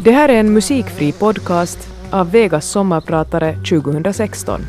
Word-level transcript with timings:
Det 0.00 0.12
här 0.12 0.28
är 0.28 0.40
en 0.40 0.52
musikfri 0.52 1.12
podcast 1.12 1.88
av 2.10 2.30
Vegas 2.30 2.66
sommarpratare 2.70 3.52
2016. 3.54 4.60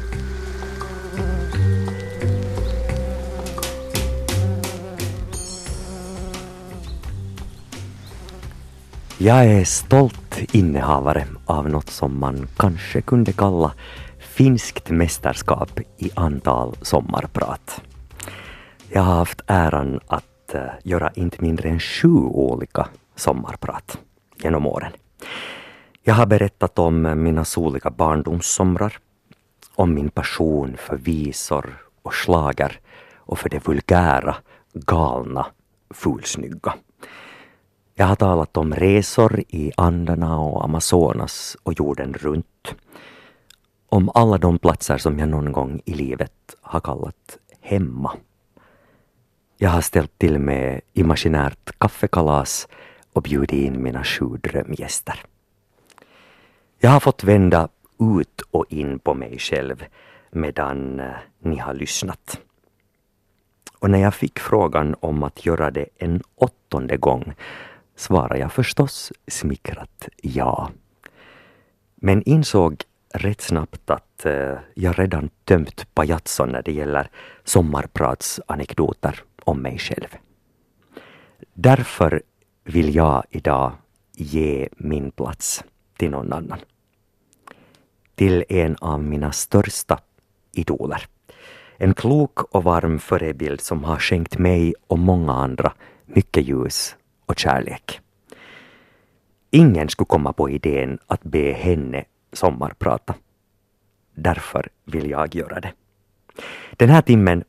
Jag 9.17 9.46
är 9.46 9.65
stolt 9.65 10.39
innehavare 10.51 11.28
av 11.46 11.69
något 11.69 11.89
som 11.89 12.19
man 12.19 12.47
kanske 12.57 13.01
kunde 13.01 13.33
kalla 13.33 13.73
finskt 14.19 14.89
mästerskap 14.89 15.79
i 15.97 16.09
antal 16.13 16.76
sommarprat. 16.81 17.81
Jag 18.89 19.02
har 19.02 19.16
haft 19.16 19.41
äran 19.48 19.99
att 20.07 20.29
Eh, 20.54 20.72
göra 20.84 21.12
inte 21.16 21.41
mindre 21.41 21.70
än 21.70 21.80
sju 21.80 22.09
olika 22.18 22.88
sommarprat 23.16 24.00
genom 24.44 24.68
åren. 24.68 24.92
Jag 26.04 26.14
har 26.14 26.26
berättat 26.26 26.80
om 26.80 27.23
mina 27.23 27.46
soliga 27.46 27.90
barndomssomrar, 27.90 29.00
om 29.76 29.94
min 29.94 30.09
passion 30.09 30.78
för 30.78 30.98
visor 30.98 31.82
och 32.02 32.14
slager 32.14 32.80
och 33.16 33.40
för 33.40 33.50
det 33.50 33.68
vulgära, 33.68 34.36
galna, 34.73 35.46
fulsnygga. 35.90 36.73
Jag 37.95 38.06
har 38.06 38.16
talat 38.16 38.58
om 38.58 38.73
resor 38.73 39.40
i 39.48 39.72
Andarna 39.78 40.40
och 40.40 40.64
Amazonas 40.64 41.58
och 41.64 41.73
jorden 41.80 42.14
runt. 42.14 42.76
Om 43.90 44.12
alla 44.14 44.38
de 44.38 44.59
platser 44.59 44.98
som 44.98 45.20
jag 45.20 45.30
någon 45.30 45.52
gång 45.52 45.81
i 45.86 45.94
livet 45.94 46.56
har 46.62 46.80
kallat 46.80 47.38
hemma. 47.62 48.12
Jag 49.62 49.70
har 49.70 49.81
ställt 49.81 50.20
till 50.20 50.40
med 50.40 50.81
imaginärt 50.94 51.80
kaffekalas 51.80 52.67
och 53.13 53.22
bjudit 53.22 53.52
in 53.52 53.84
mina 53.84 54.04
sju 54.04 54.26
drömgäster. 54.26 55.20
Jag 56.78 56.89
har 56.89 57.00
fått 57.00 57.23
vända 57.23 57.69
ut 58.00 58.42
och 58.52 58.66
in 58.69 59.00
på 59.00 59.14
mig 59.14 59.39
själv 59.39 59.86
medan 60.31 61.00
eh, 61.00 61.11
ni 61.39 61.58
har 61.58 61.73
lyssnat. 61.73 62.39
Och 63.80 63.89
när 63.89 64.00
jag 64.00 64.14
fick 64.14 64.39
frågan 64.39 64.95
om 65.00 65.23
att 65.23 65.45
göra 65.45 65.72
det 65.72 65.86
en 65.97 66.22
åttonde 66.36 66.97
gång 66.97 67.34
svarade 67.95 68.39
jag 68.39 68.53
förstås 68.53 69.12
smickrat 69.28 70.08
ja. 70.22 70.69
Men 71.95 72.23
insåg 72.23 72.84
rätt 73.14 73.41
snabbt 73.41 73.89
att 73.89 74.25
eh, 74.25 74.58
jag 74.73 75.00
redan 75.00 75.30
tömt 75.44 75.94
pajatson 75.94 76.50
när 76.50 76.62
det 76.62 76.72
gäller 76.72 77.09
sommarpratsanekdoter 77.44 79.23
om 79.44 79.62
mig 79.62 79.78
själv. 79.78 80.18
Därför 81.54 82.22
vill 82.64 82.95
jag 82.95 83.23
idag 83.30 83.72
ge 84.14 84.70
min 84.78 85.12
plats 85.12 85.64
till 85.98 86.09
någon 86.12 86.34
annan. 86.34 86.59
Till 88.16 88.44
en 88.50 88.76
av 88.81 89.04
mina 89.04 89.31
största 89.31 90.00
idoler. 90.52 91.08
En 91.78 91.94
klok 91.94 92.56
och 92.56 92.64
varm 92.64 93.00
förebild 93.00 93.62
som 93.62 93.84
har 93.84 93.98
skänkt 93.98 94.38
mig 94.38 94.73
och 94.88 95.00
många 95.00 95.34
andra 95.34 95.74
mycket 96.06 96.48
ljus 96.48 96.96
och 97.26 97.40
kärlek. 97.40 98.02
Ingen 99.52 99.90
skulle 99.90 100.08
komma 100.08 100.34
på 100.34 100.50
idén 100.50 101.00
att 101.08 101.24
be 101.24 101.52
henne 101.52 102.06
sommarprata. 102.34 103.16
Därför 104.16 104.70
vill 104.86 105.09
jag 105.09 105.36
göra 105.36 105.59
det. 105.59 105.74
Den 106.72 106.90
här 106.90 107.02
timmen 107.02 107.44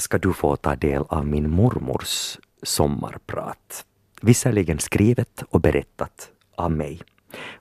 ska 0.00 0.18
du 0.18 0.32
få 0.32 0.56
ta 0.56 0.76
del 0.76 1.02
av 1.08 1.26
min 1.26 1.50
mormors 1.50 2.38
sommarprat. 2.62 3.84
Visserligen 4.22 4.78
skrivet 4.78 5.42
och 5.50 5.60
berättat 5.60 6.30
av 6.54 6.70
mig. 6.70 7.00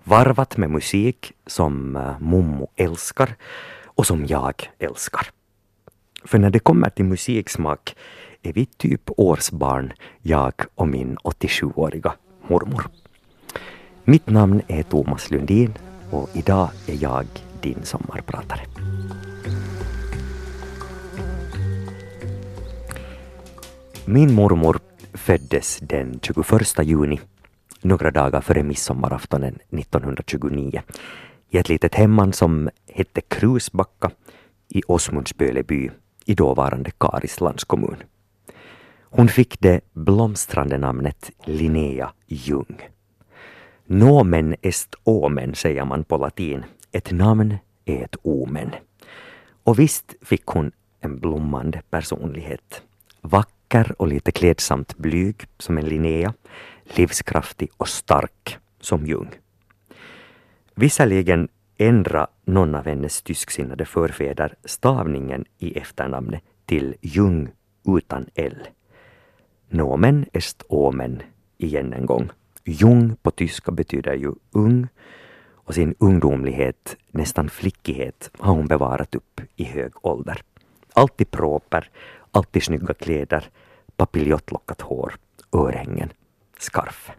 Varvat 0.04 0.58
med 0.58 0.70
musik 0.70 1.34
som 1.48 1.96
eh, 1.96 2.20
Mommo 2.20 2.68
älskar 2.76 3.36
och 3.86 4.06
som 4.06 4.26
jag 4.26 4.70
älskar. 4.80 5.28
För 6.24 6.40
när 6.40 6.50
det 6.50 6.60
kommer 6.60 6.90
till 6.90 7.06
musiksmak 7.06 7.96
är 8.42 8.54
vi 8.54 8.66
typ 8.66 9.02
årsbarn, 9.18 9.94
jag 10.22 10.54
och 10.76 10.88
min 10.88 11.18
87-åriga 11.18 12.14
mormor. 12.48 12.84
Mitt 14.04 14.30
namn 14.30 14.62
är 14.68 14.84
Thomas 14.84 15.32
Lundin 15.32 15.74
och 16.12 16.30
idag 16.34 16.70
är 16.88 17.04
jag 17.04 17.28
din 17.62 17.84
sommarpratare. 17.84 18.62
Min 24.12 24.34
mormor 24.34 24.80
föddes 25.14 25.80
den 25.82 26.20
21 26.22 26.84
juni, 26.84 27.20
några 27.82 28.12
dagar 28.12 28.42
före 28.42 28.64
midsommaraftonen 28.64 29.56
1929, 29.70 30.82
i 31.50 31.58
ett 31.58 31.70
litet 31.70 31.96
hemman 31.96 32.34
som 32.34 32.70
hette 32.88 33.22
Krusbacka 33.22 34.12
i 34.68 34.82
Åsmundsböleby 34.88 35.92
i 36.26 36.34
dåvarande 36.34 36.92
Karis 37.00 37.42
landskommun. 37.42 37.96
Hon 39.02 39.28
fick 39.28 39.60
det 39.60 39.82
blomstrande 39.94 40.78
namnet 40.78 41.32
Linnea 41.46 42.12
Ljung. 42.28 42.82
Nomen 43.86 44.56
est 44.62 44.96
omen 45.04 45.56
säger 45.56 45.86
man 45.86 46.04
på 46.04 46.18
latin. 46.18 46.64
Ett 46.92 47.12
namn 47.12 47.58
är 47.86 48.04
ett 48.04 48.16
omen. 48.22 48.70
Och 49.64 49.80
visst 49.80 50.16
fick 50.22 50.46
hon 50.46 50.72
en 51.00 51.20
blommande 51.20 51.82
personlighet. 51.90 52.82
Vacker 53.22 53.59
och 53.76 54.08
lite 54.08 54.32
klädsamt 54.32 54.98
blyg 54.98 55.36
som 55.58 55.78
en 55.78 55.86
Linnea, 55.86 56.34
livskraftig 56.84 57.70
och 57.78 57.88
stark 57.88 58.58
som 58.80 59.06
Jung. 59.06 59.30
Visserligen 60.76 61.48
ändra 61.78 62.28
någon 62.46 62.76
av 62.76 62.86
hennes 62.86 63.22
tysksinnade 63.22 63.86
förfäder 63.86 64.56
stavningen 64.66 65.46
i 65.58 65.78
efternamnet 65.78 66.44
till 66.66 66.96
Jung 67.02 67.50
utan 67.98 68.26
L. 68.36 68.68
Nomen 69.70 70.26
est 70.34 70.64
omen 70.68 71.22
igen 71.58 71.94
en 71.94 72.06
gång. 72.06 72.30
Jung 72.64 73.16
på 73.22 73.32
tyska 73.32 73.72
betyder 73.72 74.14
ju 74.14 74.34
ung 74.52 74.88
och 75.54 75.74
sin 75.74 75.96
ungdomlighet, 76.00 76.98
nästan 77.12 77.50
flickighet, 77.50 78.32
har 78.38 78.54
hon 78.54 78.68
bevarat 78.68 79.16
upp 79.16 79.42
i 79.56 79.64
hög 79.64 79.92
ålder. 80.02 80.42
Alltid 80.94 81.32
proper, 81.32 81.90
alltid 82.32 82.64
snygga 82.64 82.94
kläder, 82.94 83.50
papiljettlockat 83.96 84.82
hår, 84.82 85.14
örhängen, 85.52 86.10
skarf. 86.60 87.12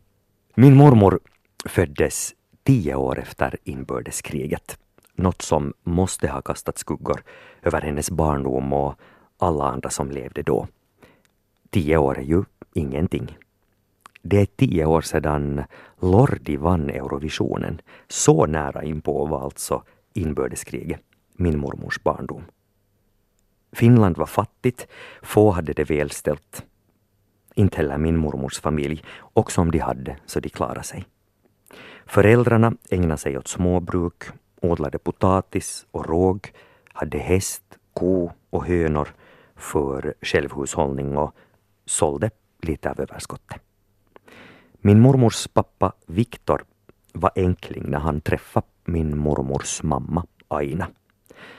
Min 0.54 0.76
mormor 0.76 1.20
föddes 1.64 2.34
tio 2.62 2.94
år 2.94 3.18
efter 3.18 3.56
inbördeskriget. 3.64 4.78
Något 5.14 5.42
som 5.42 5.72
måste 5.82 6.28
ha 6.28 6.42
kastat 6.42 6.78
skuggor 6.78 7.22
över 7.62 7.80
hennes 7.80 8.10
barndom 8.10 8.72
och 8.72 8.94
alla 9.38 9.64
andra 9.64 9.90
som 9.90 10.10
levde 10.10 10.42
då. 10.42 10.68
Tio 11.70 11.96
år 11.96 12.18
är 12.18 12.22
ju 12.22 12.44
ingenting. 12.74 13.38
Det 14.22 14.40
är 14.40 14.46
tio 14.46 14.84
år 14.84 15.00
sedan 15.00 15.64
Lordi 16.00 16.56
vann 16.56 16.90
Eurovisionen. 16.90 17.80
Så 18.08 18.46
nära 18.46 18.84
inpå 18.84 19.26
var 19.26 19.44
alltså 19.44 19.82
inbördeskriget, 20.14 21.00
min 21.36 21.58
mormors 21.58 22.02
barndom. 22.02 22.42
Finland 23.72 24.16
var 24.16 24.26
fattigt, 24.26 24.86
få 25.22 25.50
hade 25.50 25.72
det 25.72 25.90
välställt. 25.90 26.64
Inte 27.54 27.76
heller 27.76 27.98
min 27.98 28.16
mormors 28.16 28.60
familj, 28.60 29.04
och 29.16 29.52
som 29.52 29.70
de 29.70 29.78
hade 29.78 30.16
så 30.26 30.40
de 30.40 30.48
klarade 30.48 30.82
sig. 30.82 31.04
Föräldrarna 32.06 32.72
ägnade 32.90 33.18
sig 33.18 33.38
åt 33.38 33.48
småbruk, 33.48 34.24
odlade 34.60 34.98
potatis 34.98 35.86
och 35.90 36.06
råg, 36.08 36.52
hade 36.92 37.18
häst, 37.18 37.62
ko 37.94 38.32
och 38.50 38.66
hönor 38.66 39.08
för 39.56 40.14
självhushållning 40.22 41.16
och 41.16 41.34
sålde 41.86 42.30
lite 42.62 42.90
av 42.90 43.00
överskottet. 43.00 43.60
Min 44.80 45.00
mormors 45.00 45.48
pappa 45.48 45.92
Viktor 46.06 46.64
var 47.12 47.30
enkling 47.36 47.90
när 47.90 47.98
han 47.98 48.20
träffade 48.20 48.66
min 48.84 49.18
mormors 49.18 49.82
mamma 49.82 50.26
Aina. 50.48 50.86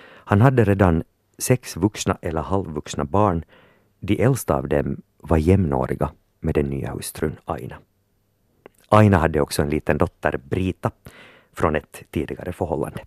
Han 0.04 0.42
hade 0.42 0.64
redan 0.64 1.04
sex 1.42 1.78
vuxna 1.78 2.18
eller 2.22 2.42
halvvuxna 2.42 3.06
barn. 3.06 3.44
De 4.00 4.24
äldsta 4.24 4.56
av 4.56 4.68
dem 4.68 5.02
var 5.18 5.38
jämnåriga 5.38 6.12
med 6.40 6.54
den 6.54 6.66
nya 6.66 6.92
hustrun 6.92 7.40
Aina. 7.46 7.76
Aina 8.90 9.18
hade 9.18 9.42
också 9.42 9.62
en 9.62 9.70
liten 9.70 9.98
dotter, 9.98 10.40
Brita, 10.50 10.92
från 11.54 11.76
ett 11.76 12.04
tidigare 12.12 12.52
förhållande. 12.54 13.04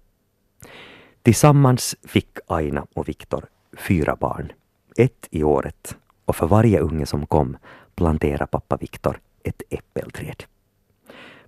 Tillsammans 1.23 1.97
fick 2.03 2.39
Aina 2.47 2.87
och 2.95 3.09
Viktor 3.09 3.45
fyra 3.77 4.17
barn, 4.17 4.53
ett 4.97 5.29
i 5.31 5.43
året 5.43 5.97
och 6.25 6.37
för 6.37 6.47
varje 6.47 6.81
unge 6.81 7.07
som 7.07 7.27
kom 7.27 7.57
planterade 7.95 8.47
pappa 8.47 8.77
Viktor 8.77 9.21
ett 9.43 9.63
äppelträd. 9.71 10.45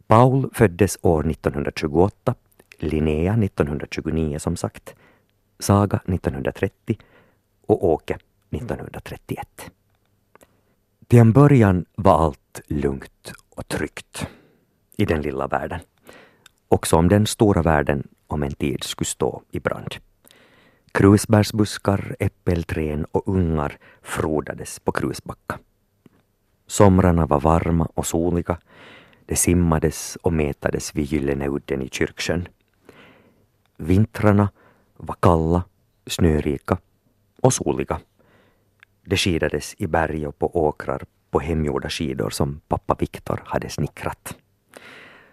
Paul 0.07 0.51
föddes 0.55 0.99
år 1.03 1.31
1928, 1.31 2.35
Linnea 2.79 3.33
1929 3.33 4.39
som 4.39 4.57
sagt, 4.57 4.95
Saga 5.59 5.97
1930 5.97 6.99
och 7.67 7.85
Åke 7.85 8.19
1931. 8.51 9.71
Till 11.07 11.19
en 11.19 11.33
början 11.33 11.85
var 11.95 12.25
allt 12.25 12.61
lugnt 12.67 13.33
och 13.51 13.69
tryggt 13.69 14.27
i 14.97 15.05
den 15.05 15.23
lilla 15.23 15.47
världen. 15.47 15.81
Också 16.69 16.97
om 16.97 17.09
den 17.09 17.27
stora 17.27 17.63
världen 17.63 18.09
om 18.27 18.43
en 18.43 18.53
tid 18.53 18.85
skulle 18.85 19.07
stå 19.07 19.43
i 19.51 19.61
brand. 19.61 19.95
Krusbärsbuskar, 20.93 22.17
äppelträd 22.19 23.05
och 23.13 23.29
ungar 23.29 23.79
frodades 24.03 24.81
på 24.81 24.93
Krusbacka. 24.93 25.59
Somrarna 26.67 27.27
var 27.27 27.41
varma 27.41 27.89
och 27.95 28.07
soliga. 28.07 28.59
Det 29.27 29.37
simmades 29.37 30.17
och 30.23 30.33
metades 30.33 30.95
vid 30.95 31.05
Gyllene 31.05 31.49
udden 31.49 31.83
i 31.83 31.89
Kyrksjön. 31.89 32.49
Vintrarna 33.77 34.49
var 34.97 35.17
kalla, 35.21 35.65
snörika 36.07 36.79
och 37.43 37.53
soliga. 37.53 38.01
Det 39.05 39.17
skidades 39.17 39.75
i 39.79 39.87
berg 39.87 40.27
och 40.27 40.39
på 40.39 40.57
åkrar 40.67 41.03
på 41.31 41.41
hemgjorda 41.41 41.91
skidor 41.91 42.31
som 42.31 42.61
pappa 42.69 42.97
Viktor 42.99 43.43
hade 43.45 43.69
snickrat. 43.69 44.37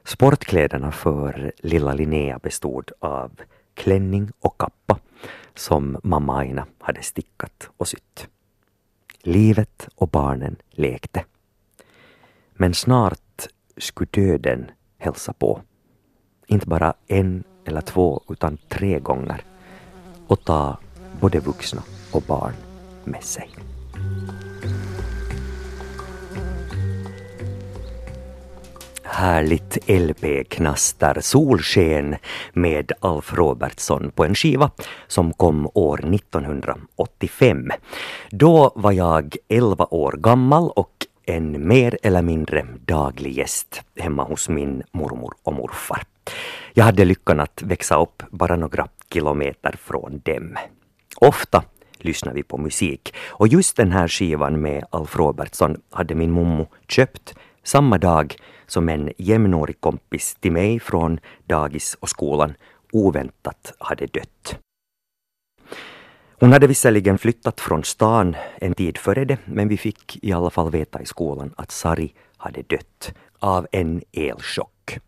Sportkläderna 0.04 0.92
för 0.92 1.52
lilla 1.58 1.94
Linnea 1.94 2.40
bestod 2.40 2.92
av 3.00 3.32
klänning 3.74 4.32
och 4.40 4.58
kappa 4.58 5.00
som 5.56 5.98
mamma 6.04 6.38
Aina 6.38 6.66
hade 6.80 7.02
stickat 7.02 7.70
och 7.78 7.88
sytt. 7.88 8.28
Livet 9.22 9.88
och 9.96 10.08
barnen 10.08 10.56
lekte. 10.70 11.26
Men 12.54 12.74
snart 12.74 13.48
skulle 13.78 14.10
döden 14.12 14.72
hälsa 14.98 15.34
på. 15.34 15.62
Inte 16.48 16.68
bara 16.68 16.94
en 17.08 17.44
eller 17.66 17.82
två 17.82 18.24
utan 18.30 18.58
tre 18.58 19.00
gånger 19.00 19.44
och 20.28 20.44
ta 20.44 20.78
både 21.22 21.40
vuxna 21.40 21.84
och 22.12 22.22
barn 22.22 22.54
med 23.04 23.24
sig. 23.24 23.50
härligt 29.24 29.78
LP-knaster 29.90 31.18
Solsken 31.22 32.16
med 32.54 32.92
Alf 33.00 33.34
Robertsson 33.34 34.12
på 34.16 34.26
en 34.26 34.36
skiva 34.36 34.72
som 35.08 35.34
kom 35.34 35.70
år 35.74 36.16
1985. 36.16 37.72
Då 38.30 38.72
var 38.76 38.92
jag 38.92 39.36
11 39.50 39.86
år 39.92 40.12
gammal 40.12 40.70
och 40.76 40.92
en 41.26 41.68
mer 41.68 41.98
eller 42.04 42.22
mindre 42.22 42.66
daglig 42.86 43.38
gäst 43.38 43.82
hemma 44.00 44.24
hos 44.24 44.50
min 44.50 44.84
mormor 44.92 45.34
och 45.44 45.54
morfar. 45.54 46.04
Jag 46.74 46.86
hade 46.86 47.06
lyckan 47.06 47.40
att 47.40 47.62
växa 47.62 48.02
upp 48.02 48.24
bara 48.32 48.56
några 48.56 48.88
kilometer 49.14 49.76
från 49.78 50.22
dem. 50.26 50.58
Ofta 51.22 51.64
lyssnar 51.98 52.34
vi 52.34 52.44
på 52.44 52.58
musik 52.58 53.16
och 53.28 53.48
just 53.48 53.78
den 53.78 53.92
här 53.92 54.08
skivan 54.08 54.62
med 54.62 54.86
Alf 54.90 55.16
Robertsson 55.16 55.78
hade 55.90 56.16
min 56.16 56.32
mommo 56.32 56.68
köpt 56.88 57.36
samma 57.64 57.98
dag 57.98 58.36
som 58.68 58.90
en 58.90 59.12
jämnårig 59.18 59.82
kompis 59.82 60.36
till 60.40 60.52
mig 60.52 60.80
från 60.80 61.20
dagis 61.46 61.98
och 62.00 62.10
skolan 62.10 62.54
oväntat 62.92 63.74
hade 63.80 64.06
dött. 64.06 64.60
Hon 66.40 66.54
hade 66.54 66.68
visserligen 66.68 67.18
flyttat 67.18 67.62
från 67.62 67.84
stan 67.84 68.36
en 68.56 68.74
tid 68.74 68.98
före 68.98 69.26
det, 69.26 69.38
men 69.46 69.68
vi 69.68 69.78
fick 69.78 70.24
i 70.24 70.34
alla 70.34 70.50
fall 70.50 70.72
veta 70.72 71.02
i 71.02 71.06
skolan 71.06 71.54
att 71.58 71.72
Sari 71.72 72.14
hade 72.38 72.62
dött 72.62 73.14
av 73.40 73.68
en 73.72 74.02
elchock. 74.12 75.00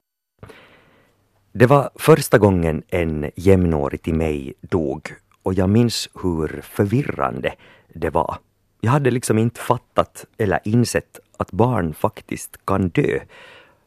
Det 1.57 1.65
var 1.65 1.89
första 1.95 2.37
gången 2.37 2.83
en 2.87 3.31
jämnårig 3.35 4.01
till 4.01 4.13
mig 4.13 4.53
dog 4.61 5.13
och 5.43 5.53
jag 5.53 5.69
minns 5.69 6.09
hur 6.23 6.61
förvirrande 6.61 7.53
det 7.93 8.09
var. 8.09 8.37
Jag 8.81 8.91
hade 8.91 9.11
liksom 9.11 9.37
inte 9.37 9.61
fattat 9.61 10.25
eller 10.37 10.59
insett 10.63 11.19
att 11.37 11.51
barn 11.51 11.93
faktiskt 11.93 12.65
kan 12.65 12.89
dö 12.89 13.19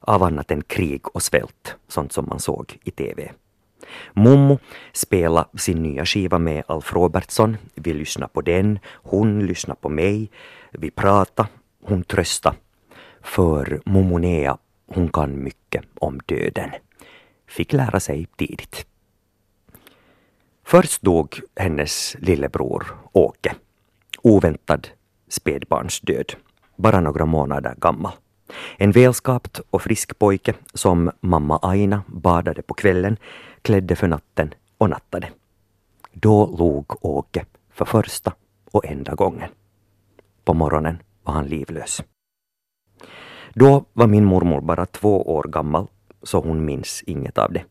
av 0.01 0.23
annat 0.23 0.51
än 0.51 0.63
krig 0.63 1.17
och 1.17 1.23
svält, 1.23 1.77
sånt 1.89 2.13
som 2.13 2.27
man 2.29 2.41
såg 2.41 2.79
i 2.85 2.91
TV. 2.91 3.33
Mommo 4.13 4.59
spelade 4.93 5.59
sin 5.59 5.83
nya 5.83 6.07
skiva 6.07 6.39
med 6.39 6.65
Alf 6.67 6.93
Robertsson. 6.93 7.57
Vi 7.75 7.95
lyssnade 7.95 8.33
på 8.33 8.41
den, 8.41 8.79
hon 8.93 9.47
lyssnade 9.47 9.81
på 9.81 9.89
mig. 9.89 10.31
Vi 10.73 10.91
pratade, 10.91 11.49
hon 11.85 12.05
tröstade. 12.05 12.57
För 13.23 13.81
Momo 13.85 14.19
Nea, 14.19 14.59
hon 14.87 15.09
kan 15.09 15.43
mycket 15.43 15.85
om 15.95 16.21
döden. 16.27 16.71
Fick 17.49 17.73
lära 17.73 18.01
sig 18.01 18.27
tidigt. 18.37 18.87
Först 20.65 21.03
dog 21.03 21.41
hennes 21.57 22.17
lillebror 22.19 22.87
Åke. 23.13 23.55
Oväntad 24.23 24.89
spädbarnsdöd. 25.29 26.33
Bara 26.77 27.01
några 27.01 27.27
månader 27.27 27.75
gammal. 27.77 28.13
En 28.77 28.93
välskapt 28.93 29.61
och 29.71 29.83
frisk 29.83 30.19
pojke 30.19 30.55
som 30.75 31.11
mamma 31.21 31.59
Aina 31.63 32.03
badade 32.07 32.63
på 32.63 32.75
kvällen, 32.75 33.17
klädde 33.63 33.97
för 33.97 34.09
natten 34.09 34.55
och 34.79 34.91
nattade. 34.91 35.29
Då 36.13 36.57
log 36.59 37.05
Åke 37.05 37.47
för 37.71 37.85
första 37.85 38.33
och 38.71 38.87
enda 38.87 39.15
gången. 39.15 39.51
På 40.45 40.55
morgonen 40.55 41.03
var 41.23 41.33
han 41.35 41.47
livlös. 41.47 42.03
Då 43.55 43.85
var 43.93 44.07
min 44.07 44.25
mormor 44.25 44.61
bara 44.61 44.87
två 44.87 45.35
år 45.35 45.43
gammal, 45.43 45.87
så 46.23 46.41
hon 46.41 46.65
minns 46.65 47.03
inget 47.07 47.39
av 47.39 47.53
det. 47.53 47.65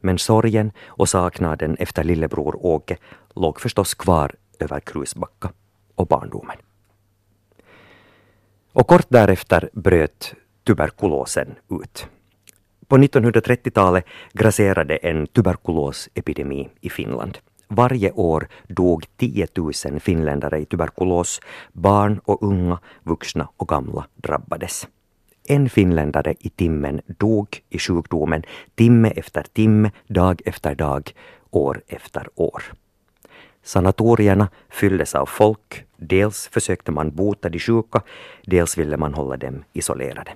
Men 0.00 0.18
sorgen 0.18 0.72
och 0.86 1.08
saknaden 1.08 1.76
efter 1.78 2.04
lillebror 2.04 2.66
Åke 2.66 2.96
låg 3.34 3.60
förstås 3.60 3.94
kvar 3.94 4.32
över 4.58 4.80
Krusbacka 4.80 5.52
och 5.94 6.06
barndomen. 6.06 6.56
Och 8.72 8.86
kort 8.86 9.06
därefter 9.08 9.70
bröt 9.72 10.34
tuberkulosen 10.66 11.54
ut. 11.70 12.06
På 12.86 12.98
1930-talet 12.98 14.04
grasserade 14.32 14.96
en 14.96 15.26
tuberkulosepidemi 15.26 16.68
i 16.80 16.90
Finland. 16.90 17.38
Varje 17.68 18.12
år 18.12 18.48
dog 18.68 19.06
10 19.16 19.46
000 19.56 20.00
finländare 20.00 20.58
i 20.58 20.64
tuberkulos. 20.64 21.40
Barn 21.72 22.20
och 22.24 22.42
unga, 22.42 22.78
vuxna 23.02 23.48
och 23.56 23.68
gamla 23.68 24.06
drabbades. 24.14 24.88
En 25.50 25.68
finländare 25.68 26.34
i 26.40 26.48
timmen 26.48 27.00
dog 27.18 27.62
i 27.70 27.78
sjukdomen 27.78 28.42
timme 28.74 29.10
efter 29.16 29.42
timme, 29.52 29.90
dag 30.06 30.42
efter 30.44 30.74
dag, 30.74 31.12
år 31.50 31.80
efter 31.88 32.28
år. 32.34 32.62
Sanatorierna 33.62 34.48
fylldes 34.68 35.14
av 35.14 35.26
folk. 35.26 35.84
Dels 35.96 36.48
försökte 36.48 36.92
man 36.92 37.10
bota 37.10 37.48
de 37.48 37.58
sjuka, 37.58 38.02
dels 38.46 38.78
ville 38.78 38.96
man 38.96 39.14
hålla 39.14 39.36
dem 39.36 39.64
isolerade. 39.72 40.30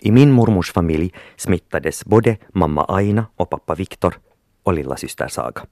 I 0.00 0.10
min 0.10 0.32
mormors 0.32 0.72
familj 0.72 1.14
smittades 1.36 2.04
både 2.04 2.36
mamma 2.48 2.84
Aina 2.84 3.26
och 3.36 3.50
pappa 3.50 3.74
Viktor 3.74 4.14
och 4.62 4.74
lilla 4.74 4.96
syster 4.96 5.28
Saga. 5.28 5.62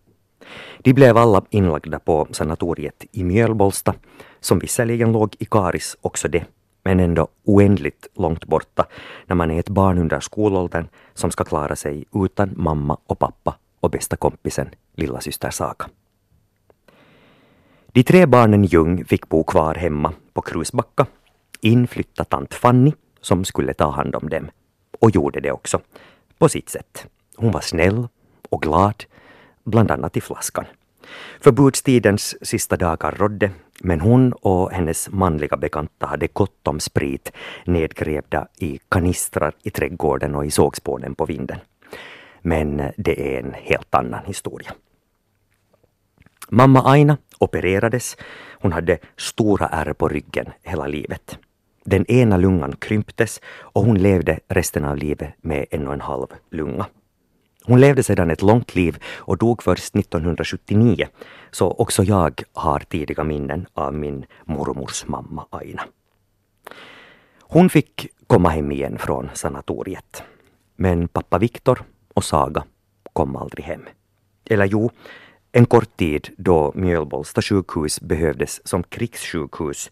De 0.79 0.93
blev 0.93 1.17
alla 1.17 1.45
inlagda 1.51 1.99
på 1.99 2.29
sanatoriet 2.31 3.05
i 3.13 3.25
Mjölbolsta, 3.25 3.95
som 4.41 4.59
visserligen 4.59 5.13
låg 5.13 5.37
i 5.39 5.45
Karis 5.45 5.97
också 6.01 6.29
det, 6.29 6.45
men 6.87 7.01
ändå 7.01 7.29
oändligt 7.45 8.07
långt 8.15 8.45
borta 8.45 8.87
när 9.27 9.37
man 9.37 9.51
är 9.51 9.61
ett 9.61 9.69
barn 9.69 9.99
under 9.99 10.21
skolåldern 10.21 10.89
som 11.15 11.31
ska 11.31 11.45
klara 11.45 11.77
sig 11.77 12.05
utan 12.15 12.55
mamma 12.57 12.97
och 13.07 13.19
pappa 13.19 13.57
och 13.81 13.91
bästa 13.91 14.17
kompisen 14.17 14.69
lilla 14.95 15.21
syster 15.21 15.51
Saga. 15.51 15.89
De 17.87 18.03
tre 18.03 18.27
barnen 18.27 18.65
Ljung 18.65 19.05
fick 19.05 19.29
bo 19.29 19.45
kvar 19.45 19.75
hemma 19.75 20.13
på 20.33 20.43
Krusbacka. 20.43 21.07
Inflytta 21.61 22.25
tant 22.25 22.55
Fanny, 22.55 22.93
som 23.21 23.45
skulle 23.45 23.75
ta 23.75 23.91
hand 23.91 24.15
om 24.15 24.29
dem. 24.29 24.51
Och 25.01 25.11
gjorde 25.11 25.41
det 25.41 25.53
också, 25.53 25.81
på 26.39 26.49
sitt 26.49 26.69
sätt. 26.69 27.07
Hon 27.37 27.53
var 27.53 27.61
snäll 27.61 28.09
och 28.51 28.63
glad, 28.63 29.05
bland 29.65 29.91
annat 29.91 30.17
i 30.17 30.21
flaskan. 30.21 30.65
Förbudstidens 31.41 32.47
sista 32.49 32.77
dagar 32.77 33.13
rådde, 33.13 33.51
men 33.81 34.01
hon 34.01 34.33
och 34.33 34.71
hennes 34.71 35.09
manliga 35.11 35.57
bekanta 35.57 36.07
hade 36.07 36.27
gott 36.27 36.69
om 36.69 36.81
sprit 36.81 37.33
nedgrävda 37.65 38.47
i 38.59 38.79
kanistrar 38.89 39.53
i 39.63 39.71
trädgården 39.71 40.35
och 40.35 40.47
i 40.47 40.51
sågspånen 40.51 41.15
på 41.15 41.27
vinden. 41.27 41.59
Men 42.43 42.81
eh, 42.81 42.91
det 42.97 43.37
är 43.37 43.41
en 43.43 43.55
helt 43.55 43.95
annan 43.95 44.25
historia. 44.27 44.73
Mamma 46.49 46.91
Aina 46.91 47.17
opererades. 47.39 48.17
Hon 48.61 48.73
hade 48.73 48.99
stora 49.17 49.67
ärr 49.67 49.93
på 49.93 50.09
ryggen 50.09 50.47
hela 50.63 50.87
livet. 50.87 51.39
Den 51.85 52.07
ena 52.07 52.37
lungan 52.37 52.77
krymptes 52.77 53.41
och 53.47 53.83
hon 53.83 53.99
levde 53.99 54.41
resten 54.49 54.85
av 54.85 54.97
livet 54.97 55.35
med 55.41 55.67
en 55.71 55.87
och 55.87 55.95
en 55.95 56.01
halv 56.01 56.27
lunga. 56.51 56.87
Hon 57.67 57.81
levde 57.81 58.03
sedan 58.03 58.31
ett 58.31 58.43
långt 58.43 58.75
liv 58.75 58.99
och 59.17 59.39
dog 59.39 59.63
först 59.63 59.97
1979, 59.97 61.09
så 61.51 61.71
också 61.71 62.03
jag 62.03 62.43
har 62.53 62.81
tidiga 62.81 63.25
minnen 63.25 63.67
av 63.75 63.95
min 63.95 64.27
mormors 64.45 65.07
mamma 65.07 65.47
Aina. 65.51 65.83
Hon 67.41 67.71
fick 67.71 68.07
komma 68.27 68.49
hem 68.49 68.73
igen 68.73 68.99
från 68.99 69.31
sanatoriet. 69.35 70.23
Men 70.77 71.09
pappa 71.09 71.39
Viktor 71.39 71.83
och 72.15 72.25
Saga 72.25 72.65
kom 73.13 73.37
aldrig 73.37 73.65
hem. 73.65 73.83
Eller 74.45 74.65
jo, 74.65 74.91
en 75.53 75.67
kort 75.67 75.97
tid 75.97 76.29
då 76.37 76.73
Mjölbolsta 76.75 77.43
sjukhus 77.43 78.01
behövdes 78.01 78.67
som 78.67 78.83
krigssjukhus 78.83 79.91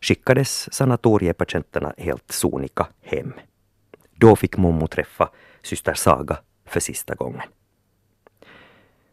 skickades 0.00 0.74
sanatoriepatienterna 0.74 1.94
helt 1.98 2.32
sonika 2.32 2.86
hem. 3.02 3.32
Då 4.14 4.36
fick 4.36 4.56
Mommo 4.56 4.86
träffa 4.86 5.28
syster 5.62 5.94
Saga 5.94 6.38
för 6.66 6.80
sista 6.80 7.14
gången. 7.14 7.48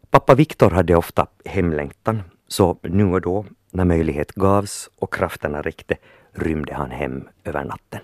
Pappa 0.09 0.35
Viktor 0.35 0.69
hade 0.69 0.95
ofta 0.95 1.27
hemlängtan, 1.45 2.23
så 2.47 2.77
nu 2.81 3.05
och 3.05 3.21
då, 3.21 3.45
när 3.71 3.85
möjlighet 3.85 4.31
gavs 4.31 4.89
och 4.99 5.13
krafterna 5.13 5.61
räckte, 5.61 5.97
rymde 6.31 6.73
han 6.73 6.91
hem 6.91 7.29
över 7.43 7.63
natten. 7.63 8.01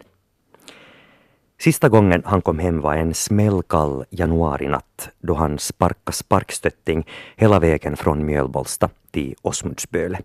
Sista 1.61 1.89
gången 1.89 2.23
han 2.25 2.41
kom 2.41 2.59
hem 2.59 2.81
var 2.81 2.95
en 2.95 3.13
smällkall 3.13 4.05
januarinatt 4.09 5.09
då 5.19 5.33
han 5.33 5.59
sparkade 5.59 6.11
sparkstötting 6.11 7.07
hela 7.35 7.59
vägen 7.59 7.97
från 7.97 8.25
Mjölbolsta 8.25 8.89
till 9.11 9.35
Osmundsböle. 9.41 10.19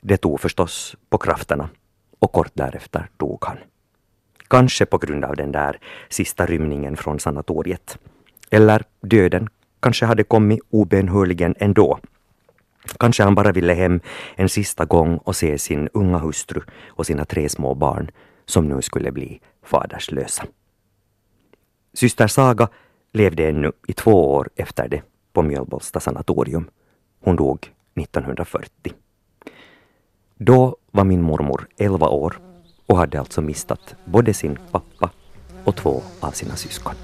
Det 0.00 0.16
tog 0.16 0.40
förstås 0.40 0.96
på 1.10 1.18
krafterna 1.18 1.68
och 2.18 2.32
kort 2.32 2.50
därefter 2.54 3.10
dog 3.16 3.44
han. 3.44 3.58
Kanske 4.48 4.86
på 4.86 4.98
grund 4.98 5.24
av 5.24 5.36
den 5.36 5.52
där 5.52 5.78
sista 6.08 6.46
rymningen 6.46 6.96
från 6.96 7.20
sanatoriet. 7.20 7.98
Eller 8.50 8.84
döden 9.00 9.48
kanske 9.80 10.06
hade 10.06 10.24
kommit 10.24 10.60
obönhörligen 10.70 11.54
ändå. 11.58 11.98
Kanske 12.98 13.22
han 13.22 13.34
bara 13.34 13.52
ville 13.52 13.74
hem 13.74 14.00
en 14.36 14.48
sista 14.48 14.84
gång 14.84 15.16
och 15.16 15.36
se 15.36 15.58
sin 15.58 15.88
unga 15.92 16.18
hustru 16.18 16.60
och 16.88 17.06
sina 17.06 17.24
tre 17.24 17.48
små 17.48 17.74
barn 17.74 18.10
som 18.46 18.68
nu 18.68 18.82
skulle 18.82 19.12
bli 19.12 19.40
faderslösa. 19.62 20.44
Syster 21.94 22.26
Saga 22.26 22.68
levde 23.12 23.48
ännu 23.48 23.72
i 23.86 23.92
två 23.92 24.34
år 24.34 24.48
efter 24.56 24.88
det 24.88 25.02
på 25.32 25.42
Mjölbolsta 25.42 26.00
sanatorium. 26.00 26.70
Hon 27.20 27.36
dog 27.36 27.72
1940. 27.94 28.92
Då 30.34 30.76
var 30.90 31.04
min 31.04 31.22
mormor 31.22 31.68
11 31.78 32.08
år 32.08 32.47
och 32.88 32.96
hade 32.96 33.20
alltså 33.20 33.40
mistat 33.40 33.94
både 34.04 34.34
sin 34.34 34.58
pappa 34.70 35.10
och 35.64 35.76
två 35.76 36.02
av 36.20 36.30
sina 36.30 36.56
syskon. 36.56 36.94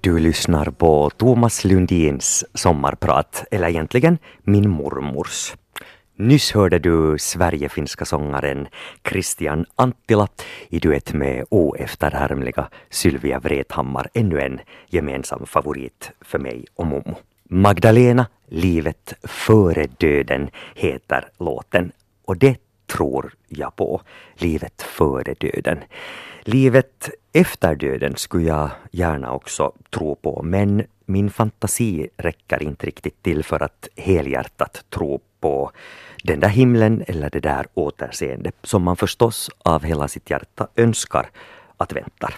Du 0.00 0.18
lyssnar 0.18 0.70
på 0.70 1.10
Thomas 1.10 1.64
Lundins 1.64 2.44
sommarprat, 2.54 3.44
eller 3.50 3.68
egentligen 3.68 4.18
min 4.42 4.70
mormors. 4.70 5.54
Nyss 6.16 6.52
hörde 6.52 6.78
du 6.78 7.18
Sverigefinska 7.18 8.04
sångaren 8.04 8.68
Christian 9.08 9.66
Anttila 9.76 10.28
i 10.68 10.78
duett 10.78 11.12
med 11.12 11.44
oefterhärmliga 11.50 12.68
Sylvia 12.90 13.38
Vrethammar, 13.38 14.08
ännu 14.14 14.40
en 14.40 14.60
gemensam 14.86 15.46
favorit 15.46 16.10
för 16.20 16.38
mig 16.38 16.64
och 16.74 16.86
mommo. 16.86 17.16
Magdalena, 17.50 18.26
Livet 18.46 19.14
före 19.22 19.86
döden 19.86 20.50
heter 20.74 21.28
låten 21.38 21.92
och 22.24 22.36
det 22.36 22.56
tror 22.86 23.34
jag 23.48 23.76
på. 23.76 24.02
Livet 24.34 24.82
före 24.82 25.34
döden. 25.34 25.78
Livet 26.42 27.10
efter 27.32 27.74
döden 27.74 28.16
skulle 28.16 28.44
jag 28.44 28.70
gärna 28.90 29.32
också 29.32 29.72
tro 29.90 30.16
på, 30.16 30.42
men 30.42 30.84
min 31.06 31.30
fantasi 31.30 32.08
räcker 32.16 32.62
inte 32.62 32.86
riktigt 32.86 33.22
till 33.22 33.44
för 33.44 33.62
att 33.62 33.88
helhjärtat 33.96 34.84
tro 34.90 35.20
på 35.40 35.70
den 36.24 36.40
där 36.40 36.48
himlen 36.48 37.04
eller 37.06 37.30
det 37.30 37.40
där 37.40 37.66
återseende 37.74 38.52
som 38.62 38.82
man 38.82 38.96
förstås 38.96 39.50
av 39.58 39.82
hela 39.82 40.08
sitt 40.08 40.30
hjärta 40.30 40.68
önskar 40.76 41.30
att 41.76 41.92
väntar. 41.92 42.34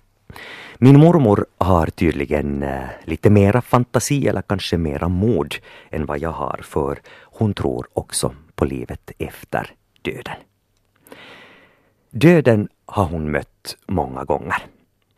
Min 0.83 1.01
mormor 1.01 1.47
har 1.59 1.87
tydligen 1.87 2.63
eh, 2.63 2.89
lite 3.05 3.31
mera 3.31 3.63
fantasi 3.63 4.29
eller 4.29 4.43
kanske 4.43 4.79
mera 4.79 5.09
mod 5.09 5.55
än 5.91 6.07
vad 6.07 6.19
jag 6.19 6.33
har 6.33 6.61
för 6.63 6.99
hon 7.23 7.55
tror 7.55 7.87
också 7.93 8.35
på 8.55 8.65
livet 8.65 9.11
efter 9.19 9.71
döden. 10.03 10.37
Döden 12.11 12.69
har 12.87 13.05
hon 13.05 13.31
mött 13.31 13.77
många 13.87 14.25
gånger. 14.25 14.57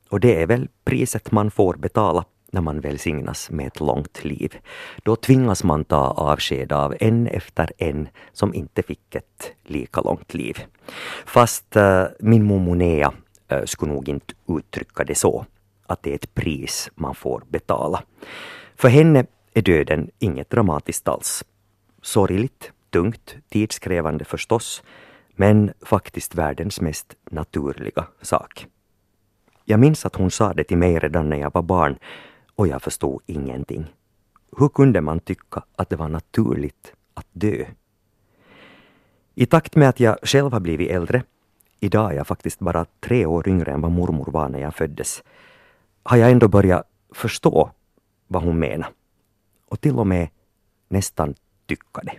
Och 0.09 0.21
det 0.21 0.43
är 0.43 0.47
väl 0.47 0.69
priset 0.85 1.31
man 1.31 1.51
får 1.51 1.75
betala 1.75 2.25
när 2.53 2.61
man 2.61 2.81
välsignas 2.81 3.51
med 3.51 3.67
ett 3.67 3.81
långt 3.81 4.25
liv. 4.25 4.57
Då 5.03 5.17
tvingas 5.17 5.65
man 5.65 5.85
ta 5.85 6.11
avsked 6.11 6.73
av 6.73 6.95
en 7.01 7.27
efter 7.27 7.73
en 7.79 8.09
som 8.33 8.55
inte 8.55 8.83
fick 8.83 9.15
ett 9.15 9.53
lika 9.65 10.01
långt 10.01 10.35
liv. 10.35 10.59
Fast 11.27 11.77
äh, 11.77 12.05
min 12.21 12.45
mormor 12.45 12.75
Nea 12.75 13.13
Eh, 13.53 13.65
skulle 13.65 13.93
nog 13.93 14.09
inte 14.09 14.35
uttrycka 14.49 15.05
det 15.05 15.15
så, 15.15 15.47
att 15.87 16.03
det 16.03 16.11
är 16.11 16.15
ett 16.15 16.35
pris 16.35 16.91
man 16.95 17.15
får 17.15 17.43
betala. 17.49 18.03
För 18.77 18.89
henne 18.89 19.27
är 19.55 19.63
döden 19.63 20.11
inget 20.19 20.51
dramatiskt 20.51 21.09
alls. 21.09 21.45
Sorgligt, 22.03 22.73
tungt, 22.91 23.37
tidskrävande 23.49 24.25
förstås, 24.25 24.83
men 25.37 25.73
faktiskt 25.83 26.35
världens 26.35 26.81
mest 26.81 27.15
naturliga 27.31 28.07
sak. 28.21 28.67
Jag 29.65 29.81
minns 29.81 30.07
att 30.07 30.17
hon 30.17 30.31
sa 30.31 30.53
det 30.53 30.65
till 30.65 30.79
mig 30.79 30.99
redan 30.99 31.29
när 31.29 31.37
jag 31.37 31.55
var 31.55 31.63
barn 31.63 31.99
och 32.57 32.69
jag 32.69 32.83
förstod 32.83 33.23
ingenting. 33.27 33.87
Hur 34.59 34.69
kunde 34.69 35.01
man 35.01 35.21
tycka 35.21 35.63
att 35.77 35.91
det 35.91 35.97
var 35.97 36.09
naturligt 36.09 36.93
att 37.15 37.27
dö? 37.33 37.65
I 39.35 39.47
takt 39.47 39.77
med 39.77 39.89
att 39.89 40.01
jag 40.01 40.17
själv 40.23 40.53
har 40.53 40.61
blivit 40.61 40.91
äldre, 40.91 41.23
idag 41.83 42.13
är 42.13 42.17
jag 42.17 42.27
faktiskt 42.27 42.59
bara 42.59 42.87
tre 43.01 43.27
år 43.27 43.49
yngre 43.49 43.73
än 43.73 43.81
vad 43.81 43.91
mormor 43.91 44.27
var 44.33 44.49
när 44.49 44.59
jag 44.59 44.75
föddes, 44.75 45.23
har 46.03 46.17
jag 46.17 46.31
ändå 46.31 46.49
börjat 46.49 46.87
förstå 47.15 47.71
vad 48.27 48.43
hon 48.43 48.59
menade. 48.59 48.93
Och 49.69 49.81
till 49.81 49.99
och 49.99 50.07
med 50.07 50.29
nästan 50.89 51.35
tycka 51.67 52.01
det. 52.03 52.19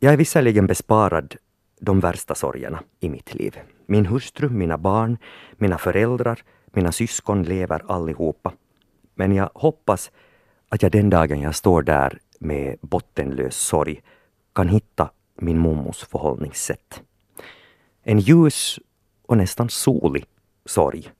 Jag 0.00 0.12
är 0.12 0.16
visserligen 0.16 0.66
besparad 0.66 1.36
de 1.80 2.00
värsta 2.00 2.34
sorgerna 2.34 2.82
i 3.00 3.08
mitt 3.08 3.34
liv. 3.34 3.58
Min 3.86 4.06
hustru, 4.06 4.48
mina 4.48 4.78
barn, 4.78 5.18
mina 5.52 5.78
föräldrar, 5.78 6.42
mina 6.66 6.92
syskon 6.92 7.42
lever 7.42 7.82
allihopa. 7.88 8.52
Men 9.14 9.34
jag 9.34 9.50
hoppas 9.54 10.10
att 10.68 10.82
jag 10.82 10.92
den 10.92 11.10
dagen 11.10 11.40
jag 11.40 11.54
står 11.54 11.82
där 11.82 12.18
med 12.38 12.76
bottenlös 12.80 13.56
sorg 13.56 14.02
kan 14.54 14.68
hitta 14.68 15.10
min 15.34 15.58
mommos 15.58 16.04
förhållningssätt. 16.04 17.02
En 18.06 18.18
ljus 18.18 18.80
och 19.26 19.36
nästan 19.36 19.68
solig 19.68 20.24
sorg. 20.64 21.10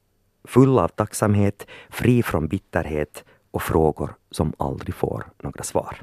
Full 0.44 0.78
av 0.78 0.88
tacksamhet, 0.88 1.66
fri 1.90 2.22
från 2.22 2.48
bitterhet 2.48 3.24
och 3.50 3.62
frågor 3.62 4.14
som 4.30 4.52
aldrig 4.58 4.94
får 4.94 5.26
några 5.42 5.62
svar. 5.62 6.02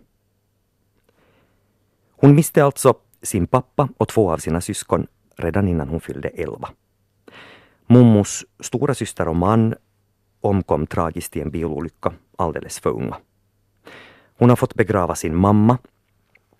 Hon 2.12 2.36
miste 2.36 2.64
alltså 2.64 2.94
sin 3.22 3.48
pappa 3.48 3.90
och 3.98 4.08
två 4.08 4.32
av 4.32 4.38
sina 4.38 4.62
syskon 4.62 5.08
redan 5.36 5.68
innan 5.68 5.90
hon 5.90 6.02
fyllde 6.02 6.30
elva. 6.30 6.70
Mommos 7.88 8.46
stora 8.60 8.94
syster 8.94 9.28
och 9.28 9.36
man 9.36 9.76
omkom 10.42 10.88
tragiskt 10.88 11.36
i 11.36 11.42
en 11.42 11.52
bilolycka 11.52 12.14
alldeles 12.36 12.80
för 12.80 12.90
unga. 12.90 13.18
Hon 14.38 14.50
har 14.50 14.56
fått 14.56 14.76
begrava 14.76 15.16
sin 15.16 15.36
mamma. 15.36 15.78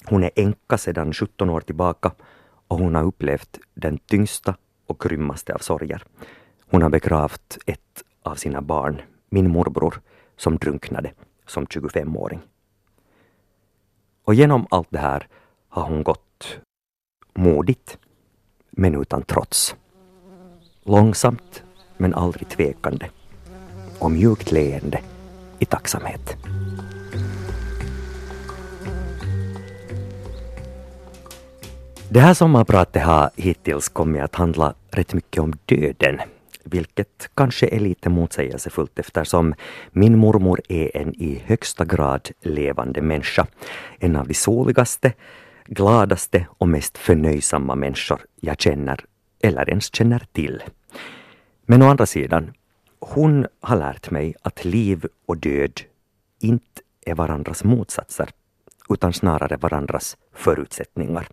Hon 0.06 0.24
är 0.24 0.32
änka 0.36 0.78
sedan 0.78 1.14
17 1.14 1.50
år 1.50 1.62
tillbaka 1.62 2.12
och 2.72 2.78
hon 2.78 2.96
har 2.96 3.04
upplevt 3.04 3.60
den 3.74 3.98
tyngsta 3.98 4.56
och 4.88 5.00
grymmaste 5.00 5.54
av 5.54 5.58
sorger. 5.58 6.04
Hon 6.70 6.82
har 6.82 6.90
begravt 6.90 7.58
ett 7.66 8.04
av 8.24 8.36
sina 8.36 8.62
barn, 8.62 9.02
min 9.30 9.50
morbror, 9.50 10.02
som 10.38 10.58
drunknade 10.58 11.14
som 11.48 11.66
25-åring. 11.66 12.42
Och 14.26 14.34
genom 14.34 14.68
allt 14.70 14.88
det 14.90 15.00
här 15.00 15.28
har 15.70 15.84
hon 15.84 16.04
gått 16.04 16.60
modigt, 17.34 17.98
men 18.70 18.96
utan 18.96 19.24
trots. 19.24 19.76
Långsamt, 20.84 21.64
men 21.98 22.14
aldrig 22.14 22.50
tvekande. 22.50 23.10
Och 24.00 24.12
mjukt 24.12 24.52
leende 24.52 25.02
i 25.60 25.66
tacksamhet. 25.66 26.38
Det 32.14 32.20
här 32.20 32.34
sommarpratet 32.34 33.04
har 33.04 33.30
hittills 33.36 33.90
kommit 33.90 34.22
att 34.22 34.36
handla 34.36 34.74
rätt 34.90 35.14
mycket 35.14 35.42
om 35.42 35.54
döden, 35.66 36.20
vilket 36.64 37.30
kanske 37.34 37.68
är 37.68 37.80
lite 37.80 38.10
motsägelsefullt 38.10 39.00
eftersom 39.00 39.54
min 39.92 40.18
mormor 40.18 40.62
är 40.70 40.98
en 40.98 41.14
i 41.14 41.42
högsta 41.46 41.86
grad 41.86 42.30
levande 42.42 43.02
människa. 43.02 43.48
En 44.00 44.16
av 44.16 44.28
de 44.28 44.34
soligaste, 44.34 45.14
gladaste 45.66 46.48
och 46.58 46.68
mest 46.68 46.98
förnöjsamma 46.98 47.76
människor 47.76 48.20
jag 48.36 48.62
känner 48.62 49.06
eller 49.44 49.70
ens 49.70 49.96
känner 49.96 50.24
till. 50.32 50.64
Men 51.66 51.82
å 51.82 51.90
andra 51.90 52.06
sidan, 52.06 52.54
hon 53.00 53.48
har 53.62 53.76
lärt 53.76 54.12
mig 54.12 54.36
att 54.42 54.66
liv 54.66 55.06
och 55.26 55.38
död 55.38 55.82
inte 56.40 56.82
är 57.06 57.16
varandras 57.16 57.64
motsatser 57.64 58.30
utan 58.90 59.14
snarare 59.14 59.58
varandras 59.58 60.18
förutsättningar. 60.34 61.28